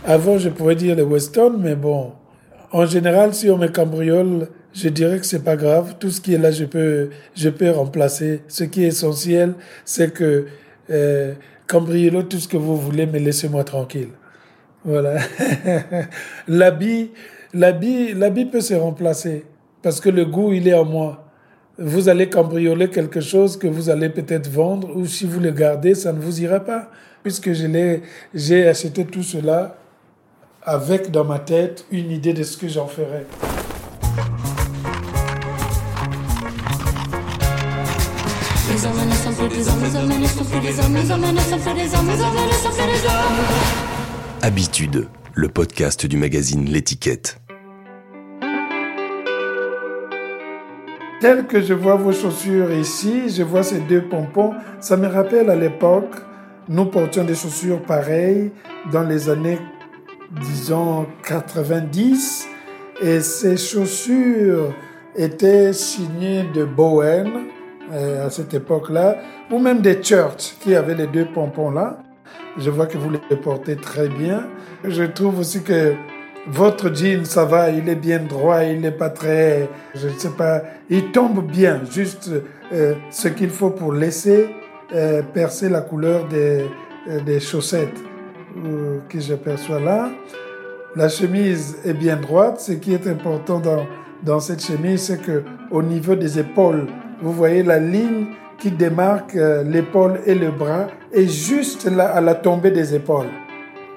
Avant, 0.04 0.38
je 0.38 0.50
pourrais 0.50 0.76
dire 0.76 0.94
les 0.94 1.02
Weston, 1.02 1.56
mais 1.58 1.74
bon, 1.74 2.12
en 2.70 2.86
général, 2.86 3.34
si 3.34 3.50
on 3.50 3.58
me 3.58 3.66
cambriole, 3.66 4.48
je 4.76 4.90
dirais 4.90 5.18
que 5.18 5.26
c'est 5.26 5.42
pas 5.42 5.56
grave. 5.56 5.94
Tout 5.98 6.10
ce 6.10 6.20
qui 6.20 6.34
est 6.34 6.38
là, 6.38 6.50
je 6.50 6.66
peux, 6.66 7.08
je 7.34 7.48
peux 7.48 7.70
remplacer. 7.70 8.42
Ce 8.46 8.64
qui 8.64 8.84
est 8.84 8.88
essentiel, 8.88 9.54
c'est 9.84 10.12
que 10.12 10.46
euh, 10.90 11.32
cambriolez 11.66 12.24
tout 12.26 12.38
ce 12.38 12.46
que 12.46 12.58
vous 12.58 12.76
voulez, 12.76 13.06
mais 13.06 13.18
laissez-moi 13.18 13.64
tranquille. 13.64 14.10
Voilà. 14.84 15.16
l'habit, 16.48 17.10
l'habit, 17.54 18.12
l'habit 18.12 18.44
peut 18.44 18.60
se 18.60 18.74
remplacer 18.74 19.46
parce 19.82 19.98
que 19.98 20.10
le 20.10 20.26
goût, 20.26 20.52
il 20.52 20.68
est 20.68 20.74
en 20.74 20.84
moi. 20.84 21.24
vous 21.78 22.08
allez 22.08 22.28
cambrioler 22.28 22.88
quelque 22.88 23.20
chose 23.20 23.56
que 23.56 23.66
vous 23.66 23.88
allez 23.88 24.10
peut-être 24.10 24.48
vendre 24.48 24.94
ou 24.94 25.06
si 25.06 25.24
vous 25.24 25.40
le 25.40 25.52
gardez, 25.52 25.94
ça 25.94 26.12
ne 26.12 26.20
vous 26.20 26.42
ira 26.42 26.60
pas. 26.60 26.90
Puisque 27.22 27.50
j'ai 28.34 28.68
acheté 28.68 29.04
tout 29.06 29.22
cela 29.22 29.78
avec 30.62 31.10
dans 31.10 31.24
ma 31.24 31.38
tête 31.38 31.86
une 31.90 32.10
idée 32.10 32.34
de 32.34 32.42
ce 32.42 32.56
que 32.56 32.68
j'en 32.68 32.86
ferai. 32.86 33.26
Habitude, 44.42 45.08
le 45.32 45.48
podcast 45.48 46.04
du 46.04 46.18
magazine 46.18 46.66
L'étiquette. 46.66 47.40
Tel 51.22 51.46
que 51.46 51.62
je 51.62 51.72
vois 51.72 51.94
vos 51.94 52.12
chaussures 52.12 52.70
ici, 52.74 53.30
je 53.30 53.42
vois 53.42 53.62
ces 53.62 53.80
deux 53.80 54.02
pompons, 54.02 54.52
ça 54.80 54.98
me 54.98 55.06
rappelle 55.06 55.48
à 55.48 55.56
l'époque, 55.56 56.14
nous 56.68 56.84
portions 56.84 57.24
des 57.24 57.34
chaussures 57.34 57.80
pareilles 57.80 58.52
dans 58.92 59.04
les 59.04 59.30
années, 59.30 59.58
disons, 60.42 61.06
90. 61.22 62.46
Et 63.00 63.20
ces 63.22 63.56
chaussures 63.56 64.74
étaient 65.16 65.72
signées 65.72 66.44
de 66.54 66.64
Bowen 66.64 67.55
euh, 67.92 68.26
à 68.26 68.30
cette 68.30 68.54
époque-là, 68.54 69.16
ou 69.50 69.58
même 69.58 69.80
des 69.80 70.02
Church 70.02 70.56
qui 70.60 70.74
avaient 70.74 70.94
les 70.94 71.06
deux 71.06 71.26
pompons 71.26 71.70
là. 71.70 71.98
Je 72.58 72.70
vois 72.70 72.86
que 72.86 72.98
vous 72.98 73.10
les 73.10 73.36
portez 73.36 73.76
très 73.76 74.08
bien. 74.08 74.46
Je 74.84 75.04
trouve 75.04 75.40
aussi 75.40 75.62
que 75.62 75.94
votre 76.48 76.94
jean, 76.94 77.24
ça 77.24 77.44
va, 77.44 77.70
il 77.70 77.88
est 77.88 77.96
bien 77.96 78.20
droit, 78.20 78.62
il 78.62 78.80
n'est 78.80 78.92
pas 78.92 79.10
très, 79.10 79.68
je 79.94 80.08
ne 80.08 80.12
sais 80.12 80.30
pas, 80.30 80.62
il 80.88 81.10
tombe 81.10 81.44
bien, 81.44 81.80
juste 81.90 82.30
euh, 82.72 82.94
ce 83.10 83.28
qu'il 83.28 83.50
faut 83.50 83.70
pour 83.70 83.92
laisser 83.92 84.48
euh, 84.94 85.22
percer 85.22 85.68
la 85.68 85.80
couleur 85.80 86.26
des, 86.28 86.64
des 87.24 87.40
chaussettes 87.40 87.98
que 89.08 89.20
j'aperçois 89.20 89.80
là. 89.80 90.10
La 90.94 91.10
chemise 91.10 91.76
est 91.84 91.92
bien 91.92 92.16
droite. 92.16 92.58
Ce 92.60 92.72
qui 92.72 92.94
est 92.94 93.06
important 93.06 93.60
dans, 93.60 93.84
dans 94.22 94.40
cette 94.40 94.64
chemise, 94.64 95.02
c'est 95.02 95.20
que 95.20 95.42
au 95.70 95.82
niveau 95.82 96.14
des 96.14 96.38
épaules, 96.38 96.86
vous 97.22 97.32
voyez 97.32 97.62
la 97.62 97.78
ligne 97.78 98.26
qui 98.58 98.70
démarque 98.70 99.36
l'épaule 99.64 100.20
et 100.26 100.34
le 100.34 100.50
bras 100.50 100.86
est 101.12 101.28
juste 101.28 101.90
là 101.90 102.06
à 102.06 102.20
la 102.20 102.34
tombée 102.34 102.70
des 102.70 102.94
épaules. 102.94 103.28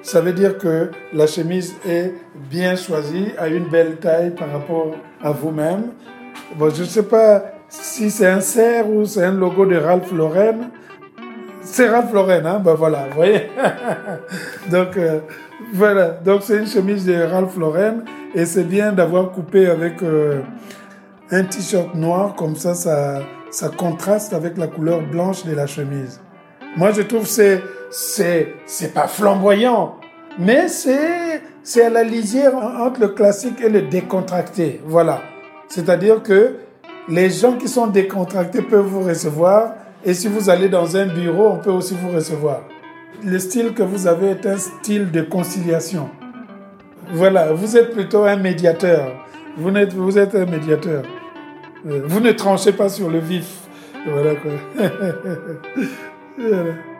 Ça 0.01 0.22
veut 0.22 0.34
dire 0.34 0.57
que 0.57 0.91
la 1.13 1.28
chemise 1.28 1.76
est 1.88 2.13
bien 2.49 2.76
choisie, 2.76 3.28
a 3.38 3.47
une 3.47 3.67
belle 3.70 3.97
taille 3.97 4.32
par 4.32 4.51
rapport 4.51 4.95
à 5.22 5.32
vous-même. 5.32 5.91
Bon, 6.55 6.70
je 6.74 6.82
ne 6.82 6.88
sais 6.88 7.03
pas 7.03 7.43
si 7.67 8.09
c'est 8.09 8.28
un 8.28 8.39
cerf 8.39 8.89
ou 8.89 9.05
c'est 9.05 9.24
un 9.24 9.34
logo 9.34 9.65
de 9.65 9.76
Ralph 9.76 10.11
Lauren. 10.11 10.70
C'est 11.61 11.89
Ralph 11.89 12.13
Lauren, 12.13 12.45
hein? 12.45 12.61
Ben 12.63 12.74
voilà, 12.74 13.07
vous 13.09 13.15
voyez? 13.15 13.49
Donc, 14.72 14.95
euh, 14.97 15.20
voilà. 15.74 16.11
Donc, 16.11 16.41
c'est 16.43 16.57
une 16.57 16.67
chemise 16.67 17.05
de 17.05 17.22
Ralph 17.22 17.57
Lauren 17.57 18.03
et 18.34 18.45
c'est 18.45 18.63
bien 18.63 18.93
d'avoir 18.93 19.32
coupé 19.32 19.67
avec 19.67 20.01
euh, 20.01 20.39
un 21.32 21.43
t-shirt 21.43 21.93
noir, 21.95 22.36
comme 22.36 22.55
ça, 22.55 22.73
ça, 22.73 23.69
contraste 23.77 24.34
avec 24.34 24.57
la 24.57 24.67
couleur 24.67 25.01
blanche 25.01 25.45
de 25.45 25.53
la 25.53 25.67
chemise. 25.67 26.19
Moi, 26.75 26.91
je 26.91 27.01
trouve 27.01 27.25
c'est, 27.25 27.61
c'est, 27.91 28.53
c'est 28.65 28.93
pas 28.93 29.07
flamboyant, 29.07 29.95
mais 30.39 30.67
c'est, 30.67 31.41
c'est 31.63 31.86
à 31.86 31.89
la 31.89 32.03
lisière 32.03 32.55
entre 32.55 33.01
le 33.01 33.07
classique 33.09 33.61
et 33.61 33.69
le 33.69 33.84
décontracté. 33.84 34.82
Voilà. 34.86 35.21
C'est-à-dire 35.67 36.23
que 36.23 36.55
les 37.07 37.30
gens 37.30 37.53
qui 37.53 37.67
sont 37.67 37.88
décontractés 37.88 38.61
peuvent 38.61 38.86
vous 38.86 39.01
recevoir, 39.01 39.73
et 40.03 40.13
si 40.13 40.27
vous 40.27 40.49
allez 40.49 40.69
dans 40.69 40.95
un 40.95 41.07
bureau, 41.07 41.49
on 41.49 41.57
peut 41.57 41.71
aussi 41.71 41.95
vous 41.95 42.09
recevoir. 42.09 42.61
Le 43.23 43.38
style 43.38 43.73
que 43.73 43.84
vous 43.84 44.07
avez 44.07 44.30
est 44.30 44.45
un 44.45 44.57
style 44.57 45.11
de 45.11 45.21
conciliation. 45.21 46.09
Voilà, 47.11 47.51
vous 47.51 47.75
êtes 47.75 47.91
plutôt 47.91 48.23
un 48.23 48.38
médiateur. 48.38 49.11
Vous 49.60 50.18
êtes, 50.18 50.36
un 50.36 50.45
médiateur. 50.45 51.03
Euh, 51.86 52.01
vous 52.05 52.22
ne 52.22 52.32
tranchez 52.32 52.72
pas 52.72 52.88
sur 52.88 53.10
le 53.10 53.20
vif. 53.20 53.57
Voilà 54.07 54.36
quoi. 54.36 54.51